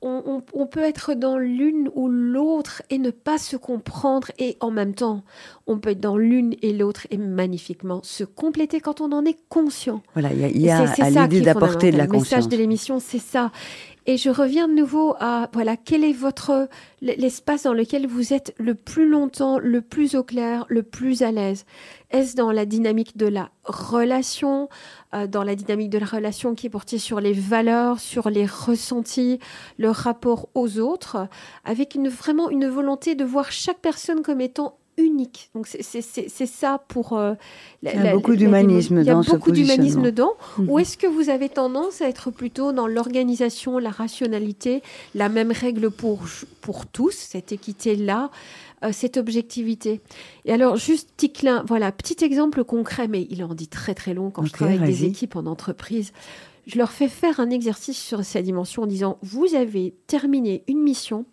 on, 0.00 0.66
peut 0.66 0.82
être 0.82 1.14
dans 1.14 1.38
l'une 1.38 1.90
ou 1.94 2.08
l'autre 2.08 2.82
et 2.90 2.98
ne 2.98 3.10
pas 3.10 3.38
se 3.38 3.56
comprendre 3.56 4.30
et 4.38 4.56
en 4.60 4.70
même 4.70 4.94
temps, 4.94 5.24
on 5.66 5.78
peut 5.78 5.90
être 5.90 6.00
dans 6.00 6.16
l'une 6.16 6.54
et 6.62 6.72
l'autre 6.72 7.06
et 7.10 7.16
magnifiquement 7.16 8.00
se 8.02 8.22
compléter 8.22 8.80
quand 8.80 9.00
on 9.00 9.12
en 9.12 9.24
est 9.24 9.38
conscient. 9.48 10.02
Voilà, 10.14 10.32
il 10.32 10.60
y 10.60 10.70
a, 10.70 11.26
l'idée 11.26 11.40
d'apporter 11.40 11.90
de 11.90 11.96
la 11.96 12.06
conscience. 12.06 12.30
Le 12.30 12.36
message 12.36 12.48
de 12.48 12.56
l'émission, 12.56 13.00
c'est 13.00 13.18
ça. 13.18 13.50
Et 14.10 14.16
je 14.16 14.30
reviens 14.30 14.68
de 14.68 14.72
nouveau 14.72 15.14
à, 15.20 15.50
voilà, 15.52 15.76
quel 15.76 16.02
est 16.02 16.14
votre, 16.14 16.70
l'espace 17.02 17.64
dans 17.64 17.74
lequel 17.74 18.06
vous 18.06 18.32
êtes 18.32 18.54
le 18.56 18.74
plus 18.74 19.06
longtemps, 19.06 19.58
le 19.58 19.82
plus 19.82 20.14
au 20.14 20.22
clair, 20.22 20.64
le 20.70 20.82
plus 20.82 21.20
à 21.20 21.30
l'aise. 21.30 21.66
Est-ce 22.10 22.34
dans 22.34 22.50
la 22.50 22.64
dynamique 22.64 23.18
de 23.18 23.26
la 23.26 23.50
relation, 23.64 24.70
euh, 25.14 25.26
dans 25.26 25.42
la 25.42 25.54
dynamique 25.54 25.90
de 25.90 25.98
la 25.98 26.06
relation 26.06 26.54
qui 26.54 26.68
est 26.68 26.70
portée 26.70 26.96
sur 26.96 27.20
les 27.20 27.34
valeurs, 27.34 28.00
sur 28.00 28.30
les 28.30 28.46
ressentis, 28.46 29.40
le 29.76 29.90
rapport 29.90 30.48
aux 30.54 30.78
autres, 30.78 31.28
avec 31.66 31.94
une, 31.94 32.08
vraiment 32.08 32.48
une 32.48 32.66
volonté 32.66 33.14
de 33.14 33.26
voir 33.26 33.52
chaque 33.52 33.80
personne 33.80 34.22
comme 34.22 34.40
étant 34.40 34.78
unique. 34.98 35.50
Donc 35.54 35.66
c'est 35.66 36.46
ça 36.46 36.82
pour... 36.88 37.14
Euh, 37.14 37.34
il 37.82 37.88
y 37.88 38.08
a 38.08 38.12
beaucoup 38.12 38.36
d'humanisme 38.36 39.02
dans 39.04 39.22
ce 39.22 39.28
Il 39.28 39.32
y 39.32 39.34
a 39.34 39.38
beaucoup 39.38 39.52
d'humanisme 39.52 40.02
dedans. 40.02 40.32
Ou 40.58 40.74
mhm. 40.74 40.80
est-ce 40.80 40.98
que 40.98 41.06
vous 41.06 41.30
avez 41.30 41.48
tendance 41.48 42.02
à 42.02 42.08
être 42.08 42.30
plutôt 42.30 42.72
dans 42.72 42.86
l'organisation, 42.86 43.78
la 43.78 43.90
rationalité, 43.90 44.82
la 45.14 45.28
même 45.28 45.52
règle 45.52 45.90
pour, 45.90 46.20
pour 46.60 46.86
tous, 46.86 47.14
cette 47.14 47.52
équité-là 47.52 48.30
euh, 48.84 48.90
cette 48.92 49.16
objectivité? 49.16 50.00
Et 50.44 50.52
alors, 50.52 50.76
juste 50.76 51.10
petit 51.16 51.32
clin, 51.32 51.64
voilà, 51.66 51.90
petit 51.90 52.24
exemple 52.24 52.64
concret, 52.64 53.08
mais 53.08 53.26
il 53.30 53.42
en 53.42 53.54
dit 53.54 53.68
très 53.68 53.94
très 53.94 54.14
long 54.14 54.30
quand 54.30 54.44
je 54.44 54.52
travaille 54.52 54.76
avec 54.76 54.88
des 54.88 55.04
équipes 55.04 55.36
en 55.36 55.46
entreprise. 55.46 56.12
Je 56.68 56.76
leur 56.76 56.92
fais 56.92 57.08
faire 57.08 57.40
un 57.40 57.48
exercice 57.48 57.98
sur 57.98 58.22
cette 58.24 58.44
dimension 58.44 58.82
en 58.82 58.86
disant, 58.86 59.18
vous 59.22 59.54
avez 59.54 59.94
terminé 60.06 60.64
une 60.68 60.82
mission 60.82 61.24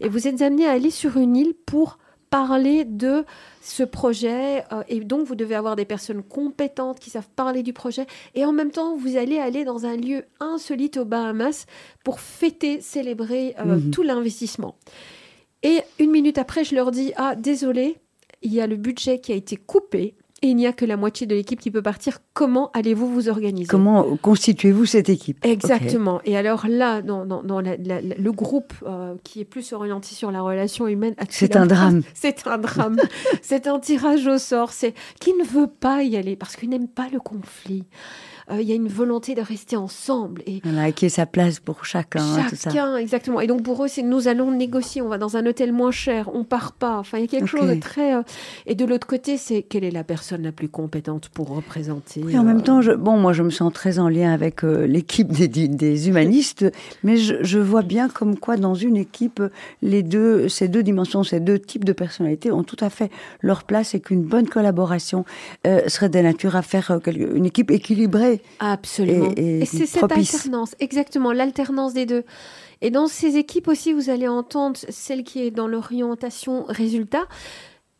et 0.00 0.08
vous 0.08 0.28
êtes 0.28 0.40
amené 0.40 0.66
à 0.66 0.70
aller 0.70 0.90
sur 0.90 1.16
une 1.16 1.36
île 1.36 1.54
pour 1.66 1.98
parler 2.34 2.84
de 2.84 3.24
ce 3.62 3.84
projet 3.84 4.64
euh, 4.72 4.82
et 4.88 4.98
donc 4.98 5.24
vous 5.24 5.36
devez 5.36 5.54
avoir 5.54 5.76
des 5.76 5.84
personnes 5.84 6.20
compétentes 6.20 6.98
qui 6.98 7.08
savent 7.08 7.28
parler 7.36 7.62
du 7.62 7.72
projet 7.72 8.06
et 8.34 8.44
en 8.44 8.50
même 8.50 8.72
temps 8.72 8.96
vous 8.96 9.16
allez 9.16 9.38
aller 9.38 9.62
dans 9.62 9.86
un 9.86 9.96
lieu 9.96 10.24
insolite 10.40 10.96
aux 10.96 11.04
Bahamas 11.04 11.66
pour 12.02 12.18
fêter, 12.18 12.80
célébrer 12.80 13.54
euh, 13.60 13.76
mhm. 13.76 13.92
tout 13.92 14.02
l'investissement. 14.02 14.74
Et 15.62 15.82
une 16.00 16.10
minute 16.10 16.36
après, 16.36 16.64
je 16.64 16.74
leur 16.74 16.90
dis 16.90 17.12
ah 17.14 17.36
désolé, 17.36 17.98
il 18.42 18.52
y 18.52 18.60
a 18.60 18.66
le 18.66 18.74
budget 18.74 19.20
qui 19.20 19.30
a 19.30 19.36
été 19.36 19.56
coupé 19.56 20.16
et 20.44 20.48
il 20.48 20.56
n'y 20.56 20.66
a 20.66 20.74
que 20.74 20.84
la 20.84 20.98
moitié 20.98 21.26
de 21.26 21.34
l'équipe 21.34 21.58
qui 21.58 21.70
peut 21.70 21.80
partir. 21.80 22.18
Comment 22.34 22.70
allez-vous 22.72 23.08
vous 23.08 23.30
organiser? 23.30 23.66
Comment 23.66 24.18
constituez-vous 24.20 24.84
cette 24.84 25.08
équipe? 25.08 25.38
Exactement. 25.42 26.20
Et 26.26 26.36
alors 26.36 26.66
là, 26.68 27.00
dans, 27.00 27.24
le 27.24 28.30
groupe 28.30 28.74
euh, 28.86 29.14
qui 29.24 29.40
est 29.40 29.46
plus 29.46 29.72
orienté 29.72 30.14
sur 30.14 30.30
la 30.30 30.42
relation 30.42 30.86
humaine, 30.86 31.14
c'est 31.30 31.56
un 31.56 31.64
drame. 31.64 32.02
C'est 32.12 32.46
un 32.46 32.58
drame. 32.58 32.98
c'est 33.40 33.66
un 33.66 33.78
tirage 33.78 34.26
au 34.26 34.36
sort. 34.36 34.72
C'est 34.72 34.92
qui 35.18 35.32
ne 35.32 35.44
veut 35.44 35.66
pas 35.66 36.02
y 36.02 36.14
aller 36.14 36.36
parce 36.36 36.56
qu'il 36.56 36.68
n'aime 36.68 36.88
pas 36.88 37.08
le 37.10 37.20
conflit. 37.20 37.84
Euh, 38.50 38.60
il 38.60 38.68
y 38.68 38.72
a 38.72 38.74
une 38.74 38.88
volonté 38.88 39.34
de 39.34 39.40
rester 39.40 39.76
ensemble. 39.76 40.42
Et 40.46 40.60
voilà, 40.64 40.92
qui 40.92 41.06
est 41.06 41.10
sa 41.10 41.26
place 41.26 41.60
pour 41.60 41.84
chacun. 41.84 42.46
Chacun, 42.54 42.96
exactement. 42.96 43.40
Et 43.40 43.46
donc 43.46 43.62
pour 43.62 43.84
eux, 43.84 43.88
c'est 43.88 44.02
nous 44.02 44.28
allons 44.28 44.50
négocier, 44.50 45.00
on 45.00 45.08
va 45.08 45.18
dans 45.18 45.36
un 45.36 45.46
hôtel 45.46 45.72
moins 45.72 45.90
cher, 45.90 46.30
on 46.34 46.44
part 46.44 46.72
pas. 46.72 46.98
Enfin, 46.98 47.18
il 47.18 47.22
y 47.22 47.24
a 47.24 47.28
quelque 47.28 47.46
chose 47.46 47.68
de 47.68 47.80
très. 47.80 48.14
Euh, 48.14 48.22
et 48.66 48.74
de 48.74 48.84
l'autre 48.84 49.06
côté, 49.06 49.36
c'est 49.38 49.62
quelle 49.62 49.84
est 49.84 49.90
la 49.90 50.04
personne 50.04 50.42
la 50.42 50.52
plus 50.52 50.68
compétente 50.68 51.28
pour 51.30 51.48
représenter. 51.48 52.22
Oui, 52.22 52.36
en 52.36 52.44
même 52.44 52.62
temps, 52.62 52.82
je, 52.82 52.92
bon, 52.92 53.16
moi, 53.16 53.32
je 53.32 53.42
me 53.42 53.50
sens 53.50 53.72
très 53.72 53.98
en 53.98 54.08
lien 54.08 54.32
avec 54.32 54.62
euh, 54.64 54.86
l'équipe 54.86 55.28
des, 55.32 55.48
des, 55.48 56.08
humanistes, 56.08 56.66
mais 57.02 57.16
je, 57.16 57.36
je, 57.42 57.58
vois 57.58 57.82
bien 57.82 58.08
comme 58.08 58.36
quoi 58.38 58.56
dans 58.56 58.74
une 58.74 58.96
équipe, 58.96 59.42
les 59.80 60.02
deux, 60.02 60.48
ces 60.48 60.68
deux 60.68 60.82
dimensions, 60.82 61.24
ces 61.24 61.40
deux 61.40 61.58
types 61.58 61.84
de 61.84 61.92
personnalités 61.92 62.52
ont 62.52 62.62
tout 62.62 62.76
à 62.80 62.90
fait 62.90 63.10
leur 63.40 63.64
place 63.64 63.94
et 63.94 64.00
qu'une 64.00 64.22
bonne 64.22 64.48
collaboration 64.48 65.24
serait 65.64 66.08
de 66.08 66.18
nature 66.18 66.56
à 66.56 66.62
faire 66.62 67.00
une 67.06 67.46
équipe 67.46 67.70
équilibrée 67.70 68.33
Absolument. 68.58 69.30
Et, 69.36 69.64
c'est 69.64 69.86
cette 69.86 70.10
alternance, 70.10 70.74
exactement, 70.80 71.32
l'alternance 71.32 71.94
des 71.94 72.06
deux. 72.06 72.24
Et 72.80 72.90
dans 72.90 73.06
ces 73.06 73.36
équipes 73.36 73.68
aussi, 73.68 73.92
vous 73.92 74.10
allez 74.10 74.28
entendre 74.28 74.78
celle 74.88 75.24
qui 75.24 75.40
est 75.40 75.50
dans 75.50 75.66
l'orientation 75.66 76.64
résultat. 76.68 77.26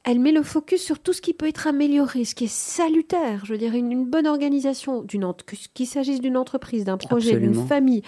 Elle 0.06 0.20
met 0.20 0.32
le 0.32 0.42
focus 0.42 0.82
sur 0.82 0.98
tout 0.98 1.14
ce 1.14 1.22
qui 1.22 1.32
peut 1.32 1.48
être 1.48 1.66
amélioré, 1.66 2.26
ce 2.26 2.34
qui 2.34 2.44
est 2.44 2.52
salutaire. 2.52 3.46
Je 3.46 3.52
veux 3.52 3.58
dire, 3.58 3.72
une, 3.72 4.04
bonne 4.04 4.26
organisation, 4.26 5.02
qu'il 5.72 5.86
s'agisse 5.86 6.20
d'une 6.20 6.36
entreprise, 6.36 6.84
d'un 6.84 6.98
projet, 6.98 7.38
d'une 7.38 7.54
famille, 7.66 8.02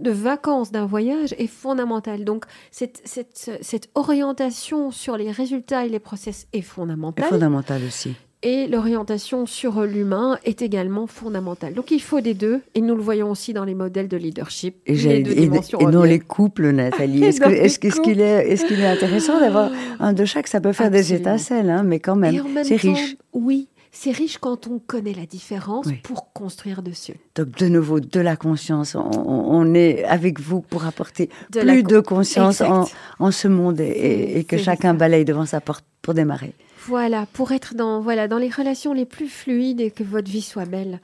de 0.00 0.10
vacances, 0.10 0.72
d'un 0.72 0.86
voyage, 0.86 1.36
est 1.38 1.46
fondamentale. 1.46 2.24
Donc, 2.24 2.46
cette, 2.72 3.00
cette, 3.04 3.60
cette, 3.62 3.88
orientation 3.94 4.90
sur 4.90 5.16
les 5.16 5.30
résultats 5.30 5.86
et 5.86 5.88
les 5.88 6.00
process 6.00 6.48
est 6.52 6.62
fondamentale. 6.62 7.26
fondamentale 7.26 7.84
aussi 7.84 8.16
et 8.46 8.68
l'orientation 8.68 9.44
sur 9.44 9.82
l'humain 9.82 10.38
est 10.44 10.62
également 10.62 11.08
fondamentale. 11.08 11.74
Donc 11.74 11.90
il 11.90 12.00
faut 12.00 12.20
des 12.20 12.32
deux, 12.32 12.60
et 12.76 12.80
nous 12.80 12.94
le 12.94 13.02
voyons 13.02 13.28
aussi 13.28 13.52
dans 13.52 13.64
les 13.64 13.74
modèles 13.74 14.06
de 14.06 14.16
leadership. 14.16 14.76
Et, 14.86 15.48
dans 15.80 16.04
les 16.04 16.20
couples, 16.20 16.70
Nathalie. 16.70 17.24
Est-ce 17.24 17.80
qu'il 18.00 18.20
est, 18.20 18.52
est, 18.52 18.70
est, 18.70 18.86
intéressant 18.86 19.40
d'avoir 19.40 19.72
un 19.98 20.12
de 20.12 20.24
chaque? 20.24 20.46
Ça 20.46 20.60
peut 20.60 20.72
faire 20.72 20.92
des 20.92 21.12
étincelles, 21.12 21.68
hein, 21.68 21.82
mais 21.82 21.98
quand 21.98 22.14
même, 22.14 22.40
c'est 22.62 22.76
riche. 22.76 23.16
Oui, 23.32 23.66
c'est 23.90 24.12
riche 24.12 24.38
quand 24.38 24.68
on 24.68 24.78
connaît 24.78 25.14
la 25.14 25.26
différence 25.26 25.88
pour 26.04 26.32
construire 26.32 26.82
dessus. 26.82 27.14
Donc 27.34 27.50
de 27.58 27.66
nouveau, 27.66 27.98
de 27.98 28.20
la 28.20 28.36
conscience. 28.36 28.94
On, 28.96 29.74
est 29.74 30.04
avec 30.04 30.38
vous 30.38 30.60
pour 30.60 30.86
apporter 30.86 31.30
plus 31.50 31.82
de 31.82 31.98
conscience 31.98 32.62
en, 33.18 33.30
ce 33.32 33.48
monde 33.48 33.80
et, 33.80 34.38
et 34.38 34.44
que 34.44 34.56
chacun 34.56 34.94
balaye 34.94 35.24
devant 35.24 35.46
sa 35.46 35.60
porte 35.60 35.84
pour 36.00 36.14
démarrer. 36.14 36.54
Voilà, 36.86 37.26
pour 37.32 37.52
être 37.52 37.74
dans, 37.74 38.00
voilà, 38.00 38.28
dans 38.28 38.38
les 38.38 38.50
relations 38.50 38.92
les 38.92 39.06
plus 39.06 39.28
fluides 39.28 39.80
et 39.80 39.90
que 39.90 40.04
votre 40.04 40.30
vie 40.30 40.42
soit 40.42 40.66
belle. 40.66 41.00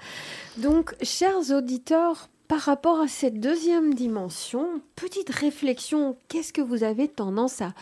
Donc, 0.58 0.94
chers 1.02 1.50
auditeurs, 1.50 2.28
par 2.46 2.60
rapport 2.60 3.00
à 3.00 3.08
cette 3.08 3.40
deuxième 3.40 3.94
dimension, 3.94 4.82
petite 4.94 5.30
réflexion, 5.30 6.16
qu'est-ce 6.28 6.52
que 6.52 6.60
vous 6.60 6.84
avez 6.84 7.08
tendance 7.08 7.62
à, 7.62 7.72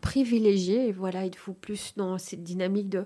privilégier? 0.00 0.90
Voilà, 0.90 1.24
il 1.24 1.36
faut 1.36 1.52
plus 1.52 1.94
dans 1.96 2.18
cette 2.18 2.42
dynamique 2.42 2.88
de 2.88 3.04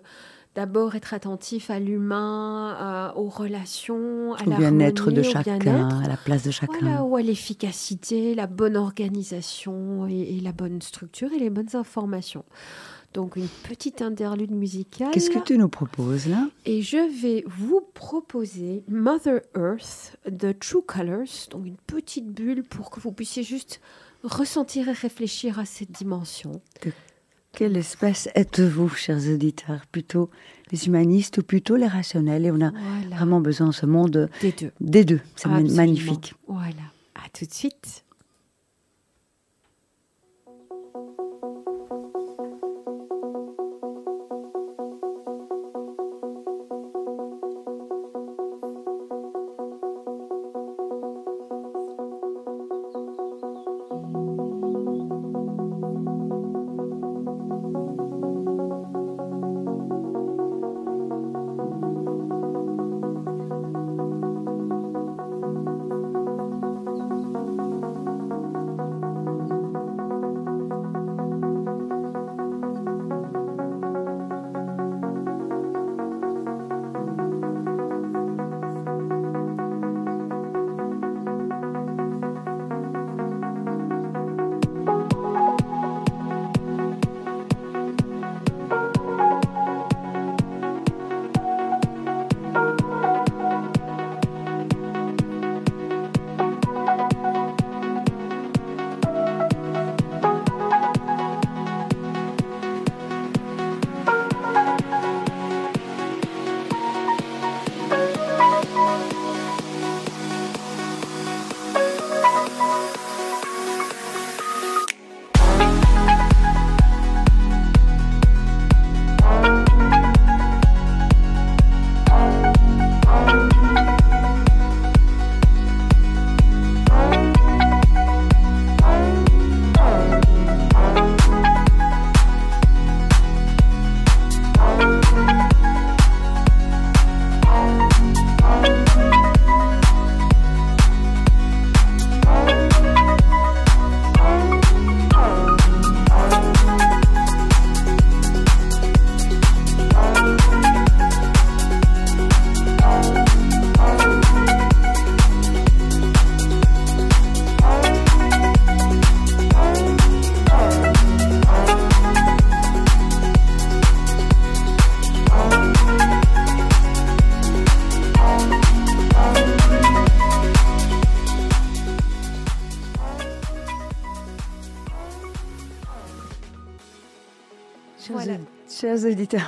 d'abord 0.54 0.94
être 0.94 1.14
attentif 1.14 1.70
à 1.70 1.78
l'humain, 1.78 3.12
aux 3.14 3.28
relations, 3.28 4.34
à 4.34 4.42
au 4.46 4.50
bien-être 4.50 5.10
de 5.10 5.22
chacun, 5.22 5.88
à 6.00 6.08
la 6.08 6.16
place 6.16 6.44
de 6.44 6.50
chacun. 6.50 7.02
ou 7.02 7.16
à 7.16 7.22
l'efficacité, 7.22 8.34
la 8.34 8.46
bonne 8.46 8.76
organisation 8.76 10.06
et, 10.06 10.40
la 10.40 10.52
bonne 10.52 10.80
structure 10.82 11.32
et 11.32 11.38
les 11.38 11.50
bonnes 11.50 11.74
informations. 11.74 12.44
Donc 13.14 13.36
une 13.36 13.48
petite 13.68 14.00
interlude 14.00 14.52
musicale. 14.52 15.10
Qu'est-ce 15.12 15.30
que 15.30 15.38
tu 15.38 15.58
nous 15.58 15.68
proposes 15.68 16.26
là? 16.26 16.48
Et 16.64 16.80
je 16.80 16.96
vais 17.20 17.44
vous 17.46 17.82
proposer 17.92 18.84
Mother 18.88 19.40
Earth 19.54 20.16
de 20.30 20.52
True 20.52 20.82
Colors, 20.86 21.48
donc 21.50 21.66
une 21.66 21.76
petite 21.76 22.28
bulle 22.28 22.62
pour 22.62 22.90
que 22.90 23.00
vous 23.00 23.12
puissiez 23.12 23.42
juste 23.42 23.80
ressentir 24.24 24.88
et 24.88 24.92
réfléchir 24.92 25.58
à 25.58 25.66
cette 25.66 25.92
dimension. 25.92 26.62
De 26.84 26.92
quelle 27.52 27.76
espèce 27.76 28.30
êtes-vous, 28.34 28.88
chers 28.88 29.28
auditeurs? 29.28 29.84
Plutôt 29.92 30.30
les 30.70 30.86
humanistes 30.86 31.36
ou 31.36 31.42
plutôt 31.42 31.76
les 31.76 31.86
rationnels? 31.86 32.46
Et 32.46 32.50
on 32.50 32.62
a 32.62 32.72
vraiment 33.10 33.40
besoin 33.40 33.66
de 33.66 33.74
ce 33.74 33.84
monde 33.84 34.30
des 34.40 34.52
deux. 34.52 34.70
Des 34.80 35.04
deux, 35.04 35.20
c'est 35.36 35.48
magnifique. 35.48 36.32
Voilà, 36.46 36.86
à 37.14 37.28
tout 37.28 37.44
de 37.44 37.52
suite. 37.52 38.04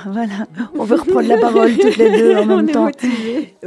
Voilà, 0.05 0.47
on 0.77 0.83
veut 0.83 0.95
reprendre 0.95 1.27
la 1.27 1.37
parole 1.37 1.77
toutes 1.77 1.97
les 1.97 2.17
deux 2.17 2.35
en 2.35 2.45
même 2.57 2.69
temps. 2.69 2.89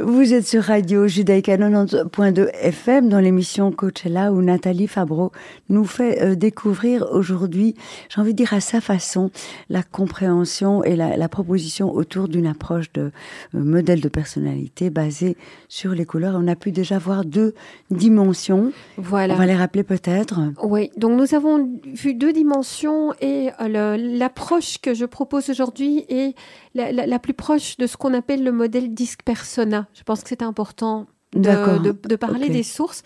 Vous 0.09 0.33
êtes 0.33 0.47
sur 0.47 0.63
Radio 0.63 1.07
Judaïka 1.07 1.55
90.2 1.55 2.49
FM 2.63 3.09
dans 3.09 3.19
l'émission 3.19 3.71
Coachella 3.71 4.33
où 4.33 4.41
Nathalie 4.41 4.87
Fabreau 4.87 5.31
nous 5.69 5.85
fait 5.85 6.23
euh, 6.23 6.33
découvrir 6.33 7.05
aujourd'hui, 7.11 7.75
j'ai 8.09 8.19
envie 8.19 8.31
de 8.31 8.37
dire 8.37 8.51
à 8.55 8.59
sa 8.59 8.81
façon, 8.81 9.29
la 9.69 9.83
compréhension 9.83 10.83
et 10.83 10.95
la, 10.95 11.29
proposition 11.29 11.93
autour 11.93 12.27
d'une 12.27 12.47
approche 12.47 12.91
de 12.91 13.11
euh, 13.53 13.59
modèle 13.63 14.01
de 14.01 14.09
personnalité 14.09 14.89
basée 14.89 15.37
sur 15.67 15.91
les 15.91 16.05
couleurs. 16.05 16.33
On 16.39 16.47
a 16.47 16.55
pu 16.55 16.71
déjà 16.71 16.97
voir 16.97 17.23
deux 17.23 17.53
dimensions. 17.91 18.71
Voilà. 18.97 19.35
On 19.35 19.37
va 19.37 19.45
les 19.45 19.55
rappeler 19.55 19.83
peut-être. 19.83 20.39
Oui, 20.63 20.89
donc 20.97 21.19
nous 21.19 21.35
avons 21.35 21.69
vu 21.85 22.15
deux 22.15 22.33
dimensions 22.33 23.13
et 23.21 23.51
euh, 23.61 23.95
l'approche 23.95 24.79
que 24.81 24.95
je 24.95 25.05
propose 25.05 25.51
aujourd'hui 25.51 26.03
est 26.09 26.33
la, 26.73 27.19
plus 27.19 27.33
proche 27.33 27.77
de 27.77 27.87
ce 27.87 27.97
qu'on 27.97 28.13
appelle 28.13 28.43
le 28.43 28.51
modèle 28.51 28.93
disque 28.93 29.21
persona. 29.23 29.87
Je 29.99 30.03
pense 30.05 30.23
que 30.23 30.29
c'est 30.29 30.41
important 30.41 31.07
de, 31.33 32.15
parler 32.15 32.47
des 32.47 32.63
sources. 32.63 33.03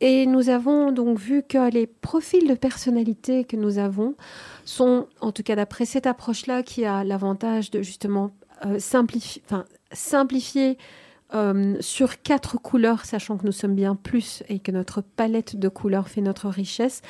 Et 0.00 0.26
nous 0.26 0.48
avons 0.48 0.90
donc 0.90 1.16
vu 1.16 1.44
que 1.44 1.70
les 1.70 1.86
profils 1.86 2.48
de 2.48 2.54
personnalité 2.54 3.44
que 3.44 3.56
nous 3.56 3.78
avons 3.78 4.16
sont, 4.64 5.06
en 5.20 5.30
tout 5.30 5.44
cas 5.44 5.54
d'après 5.54 5.84
cette 5.84 6.08
approche-là, 6.08 6.64
qui 6.64 6.84
a 6.84 7.04
l'avantage 7.04 7.70
de 7.70 7.82
justement 7.82 8.32
euh, 8.66 8.80
simplifier, 8.80 9.42
euh, 11.34 11.76
sur 11.80 12.22
quatre 12.22 12.58
couleurs, 12.58 13.04
sachant 13.04 13.36
que 13.36 13.46
nous 13.46 13.52
sommes 13.52 13.74
bien 13.74 13.96
plus 13.96 14.42
et 14.48 14.58
que 14.58 14.70
notre 14.70 15.00
palette 15.00 15.56
de 15.56 15.68
couleurs 15.68 16.08
fait 16.08 16.20
notre 16.20 16.48
richesse, 16.48 17.00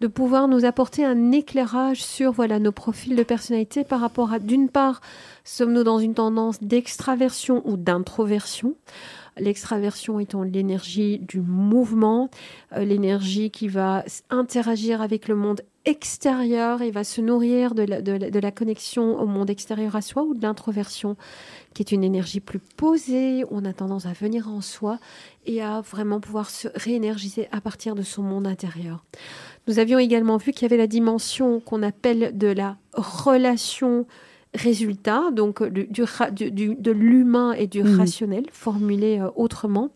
de 0.00 0.06
pouvoir 0.06 0.48
nous 0.48 0.64
apporter 0.64 1.04
un 1.04 1.30
éclairage 1.30 2.02
sur 2.02 2.32
voilà 2.32 2.58
nos 2.58 2.72
profils 2.72 3.14
de 3.14 3.22
personnalité 3.22 3.84
par 3.84 4.00
rapport 4.00 4.32
à 4.32 4.38
d'une 4.38 4.70
part 4.70 5.00
sommes-nous 5.44 5.84
dans 5.84 5.98
une 5.98 6.14
tendance 6.14 6.62
d'extraversion 6.62 7.62
ou 7.66 7.76
d'introversion 7.76 8.74
L'extraversion 9.40 10.20
étant 10.20 10.42
l'énergie 10.42 11.18
du 11.18 11.40
mouvement, 11.40 12.30
euh, 12.76 12.84
l'énergie 12.84 13.50
qui 13.50 13.68
va 13.68 14.04
interagir 14.30 15.02
avec 15.02 15.28
le 15.28 15.34
monde 15.34 15.62
extérieur 15.86 16.82
et 16.82 16.90
va 16.90 17.04
se 17.04 17.20
nourrir 17.20 17.74
de 17.74 17.82
la, 17.82 18.02
de 18.02 18.38
la, 18.38 18.50
connexion 18.50 19.18
au 19.18 19.26
monde 19.26 19.48
extérieur 19.48 19.96
à 19.96 20.02
soi 20.02 20.24
ou 20.24 20.34
de 20.34 20.42
l'introversion 20.42 21.16
qui 21.74 21.82
est 21.82 21.92
une 21.92 22.04
énergie 22.04 22.40
plus 22.40 22.58
posée, 22.58 23.44
on 23.50 23.64
a 23.64 23.72
tendance 23.72 24.04
à 24.04 24.12
venir 24.12 24.48
en 24.48 24.60
soi 24.60 24.98
et 25.46 25.62
à 25.62 25.80
vraiment 25.80 26.20
pouvoir 26.20 26.50
se 26.50 26.68
réénergiser 26.74 27.48
à 27.52 27.60
partir 27.60 27.94
de 27.94 28.02
son 28.02 28.22
monde 28.22 28.46
intérieur. 28.46 29.04
Nous 29.68 29.78
avions 29.78 29.98
également 29.98 30.36
vu 30.36 30.52
qu'il 30.52 30.62
y 30.62 30.64
avait 30.66 30.76
la 30.76 30.86
dimension 30.86 31.60
qu'on 31.60 31.82
appelle 31.82 32.36
de 32.36 32.48
la 32.48 32.76
relation 32.92 34.06
résultat, 34.54 35.30
donc 35.32 35.62
du, 35.62 35.88
du, 36.32 36.74
de 36.74 36.90
l'humain 36.90 37.52
et 37.52 37.66
du 37.66 37.82
mmh. 37.82 37.98
rationnel, 37.98 38.44
formulé 38.52 39.20
euh, 39.20 39.28
autrement. 39.36 39.90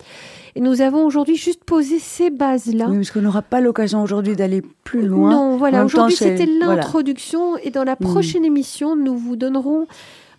Et 0.54 0.60
nous 0.60 0.80
avons 0.80 1.04
aujourd'hui 1.04 1.36
juste 1.36 1.64
posé 1.64 1.98
ces 1.98 2.30
bases-là. 2.30 2.86
Oui, 2.88 2.96
parce 2.98 3.10
qu'on 3.10 3.22
n'aura 3.22 3.42
pas 3.42 3.60
l'occasion 3.60 4.02
aujourd'hui 4.02 4.36
d'aller 4.36 4.62
plus 4.84 5.06
loin. 5.06 5.30
Non, 5.30 5.56
voilà, 5.56 5.84
aujourd'hui 5.84 6.14
c'était 6.14 6.46
l'introduction 6.46 7.56
et 7.58 7.70
dans 7.70 7.84
la 7.84 7.94
mmh. 7.94 8.04
prochaine 8.04 8.44
émission, 8.44 8.94
nous 8.94 9.16
vous 9.16 9.36
donnerons 9.36 9.86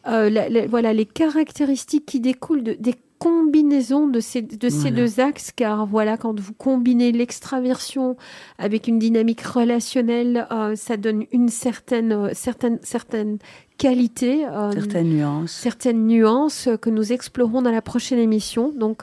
euh, 0.07 0.29
voilà, 0.69 0.93
les 0.93 1.05
caractéristiques 1.05 2.05
qui 2.05 2.19
découlent 2.19 2.63
de, 2.63 2.77
des 2.79 2.95
combinaison 3.25 4.07
de 4.07 4.19
ces, 4.19 4.43
de 4.43 4.69
ces 4.69 4.91
deux 4.91 5.19
axes, 5.19 5.51
car 5.55 5.87
voilà, 5.87 6.15
quand 6.15 6.39
vous 6.39 6.53
combinez 6.53 7.11
l'extraversion 7.11 8.17
avec 8.59 8.87
une 8.87 8.99
dynamique 8.99 9.41
relationnelle, 9.41 10.47
euh, 10.51 10.75
ça 10.75 10.95
donne 10.95 11.25
une 11.31 11.49
certaine, 11.49 12.11
euh, 12.11 12.29
certaine, 12.33 12.77
certaine 12.83 13.39
qualité. 13.79 14.45
Euh, 14.45 14.71
certaines 14.73 15.09
nuances. 15.09 15.51
Certaines 15.51 16.05
nuances 16.05 16.69
que 16.79 16.91
nous 16.91 17.13
explorons 17.13 17.63
dans 17.63 17.71
la 17.71 17.81
prochaine 17.81 18.19
émission. 18.19 18.71
Donc, 18.75 19.01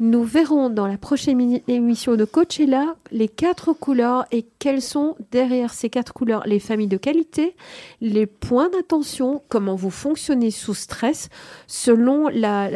nous 0.00 0.24
verrons 0.24 0.70
dans 0.70 0.86
la 0.86 0.96
prochaine 0.96 1.60
émission 1.68 2.16
de 2.16 2.24
Coachella 2.24 2.94
les 3.12 3.28
quatre 3.28 3.74
couleurs 3.74 4.24
et 4.32 4.46
quelles 4.58 4.80
sont 4.80 5.14
derrière 5.30 5.74
ces 5.74 5.90
quatre 5.90 6.14
couleurs 6.14 6.42
les 6.46 6.58
familles 6.58 6.88
de 6.88 6.96
qualité, 6.96 7.54
les 8.00 8.24
points 8.24 8.70
d'attention, 8.70 9.42
comment 9.50 9.74
vous 9.74 9.90
fonctionnez 9.90 10.50
sous 10.50 10.72
stress 10.72 11.28
selon 11.66 12.28
la, 12.28 12.70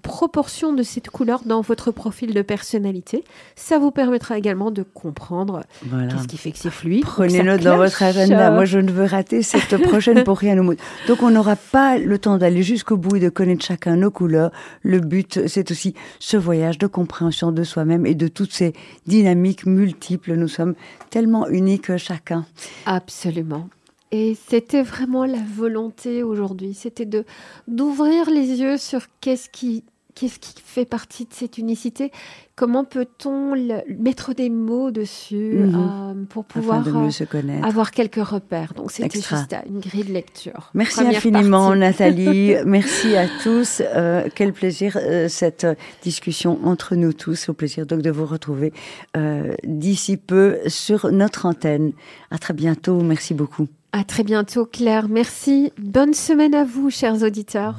proportion 0.00 0.72
de 0.72 0.82
cette 0.82 1.10
couleur 1.10 1.42
dans 1.44 1.60
votre 1.60 1.90
profil 1.90 2.32
de 2.32 2.40
personnalité. 2.40 3.24
Ça 3.56 3.78
vous 3.78 3.90
permettra 3.90 4.38
également 4.38 4.70
de 4.70 4.82
comprendre 4.82 5.60
qu'est-ce 5.82 6.28
qui 6.28 6.38
fait 6.38 6.52
que 6.52 6.58
c'est 6.58 6.70
fluide. 6.70 7.02
Prenez 7.02 7.42
note 7.42 7.60
dans 7.60 7.76
votre 7.76 8.02
agenda. 8.02 8.50
Moi, 8.50 8.64
je 8.64 8.78
ne 8.78 8.90
veux 8.90 9.04
rater 9.04 9.42
cette 9.42 9.76
prochaine 9.82 10.24
pour 10.24 10.38
rien 10.38 10.56
au 10.58 10.62
monde. 10.62 10.78
Donc, 11.08 11.22
on 11.22 11.30
n'aura 11.30 11.56
pas 11.56 11.98
le 11.98 12.18
temps 12.18 12.38
d'aller 12.38 12.62
jusqu'au 12.62 12.96
bout 12.96 13.16
et 13.16 13.20
de 13.20 13.28
connaître 13.28 13.64
chacun 13.66 13.96
nos 13.96 14.10
couleurs. 14.10 14.50
Le 14.82 15.00
but, 15.00 15.46
c'est 15.46 15.70
aussi 15.70 15.94
ce 16.18 16.38
voyage 16.38 16.69
de 16.78 16.86
compréhension 16.86 17.52
de 17.52 17.62
soi-même 17.62 18.06
et 18.06 18.14
de 18.14 18.28
toutes 18.28 18.52
ces 18.52 18.72
dynamiques 19.06 19.66
multiples. 19.66 20.34
Nous 20.34 20.48
sommes 20.48 20.74
tellement 21.10 21.48
uniques 21.48 21.96
chacun. 21.96 22.44
Absolument. 22.86 23.68
Et 24.12 24.36
c'était 24.48 24.82
vraiment 24.82 25.24
la 25.24 25.38
volonté 25.38 26.24
aujourd'hui, 26.24 26.74
c'était 26.74 27.06
de 27.06 27.24
d'ouvrir 27.68 28.28
les 28.28 28.60
yeux 28.60 28.76
sur 28.76 29.02
qu'est-ce 29.20 29.48
qui 29.48 29.84
qu'est-ce 30.20 30.38
qui 30.38 30.52
fait 30.62 30.84
partie 30.84 31.24
de 31.24 31.32
cette 31.32 31.56
unicité? 31.56 32.12
Comment 32.56 32.84
peut-on 32.84 33.54
mettre 33.98 34.34
des 34.34 34.50
mots 34.50 34.90
dessus 34.90 35.60
mhm. 35.60 35.74
euh, 35.74 36.24
pour 36.28 36.44
pouvoir 36.44 36.86
euh, 36.86 37.62
avoir 37.62 37.90
quelques 37.90 38.22
repères? 38.22 38.74
Donc 38.74 38.90
c'était 38.90 39.18
juste 39.18 39.56
une 39.66 39.80
grille 39.80 40.04
de 40.04 40.12
lecture. 40.12 40.70
Merci 40.74 41.00
infiniment 41.00 41.74
Nathalie, 41.74 42.54
merci 42.66 43.16
à 43.16 43.26
tous. 43.42 43.80
Euh, 43.80 44.28
quel 44.34 44.52
plaisir 44.52 44.98
cette 45.28 45.66
discussion 46.02 46.58
entre 46.64 46.96
nous 46.96 47.14
tous. 47.14 47.48
Au 47.48 47.54
plaisir 47.54 47.86
donc 47.86 48.02
de 48.02 48.10
vous 48.10 48.26
retrouver 48.26 48.74
d'ici 49.64 50.18
peu 50.18 50.58
sur 50.66 51.10
notre 51.10 51.46
antenne. 51.46 51.92
À 52.30 52.36
très 52.36 52.52
bientôt. 52.52 53.00
Merci 53.00 53.32
beaucoup. 53.32 53.68
À 53.92 54.04
très 54.04 54.22
bientôt 54.22 54.66
Claire. 54.66 55.08
Merci. 55.08 55.72
Bonne 55.78 56.12
semaine 56.12 56.54
à 56.54 56.64
vous, 56.64 56.90
chers 56.90 57.22
auditeurs. 57.22 57.76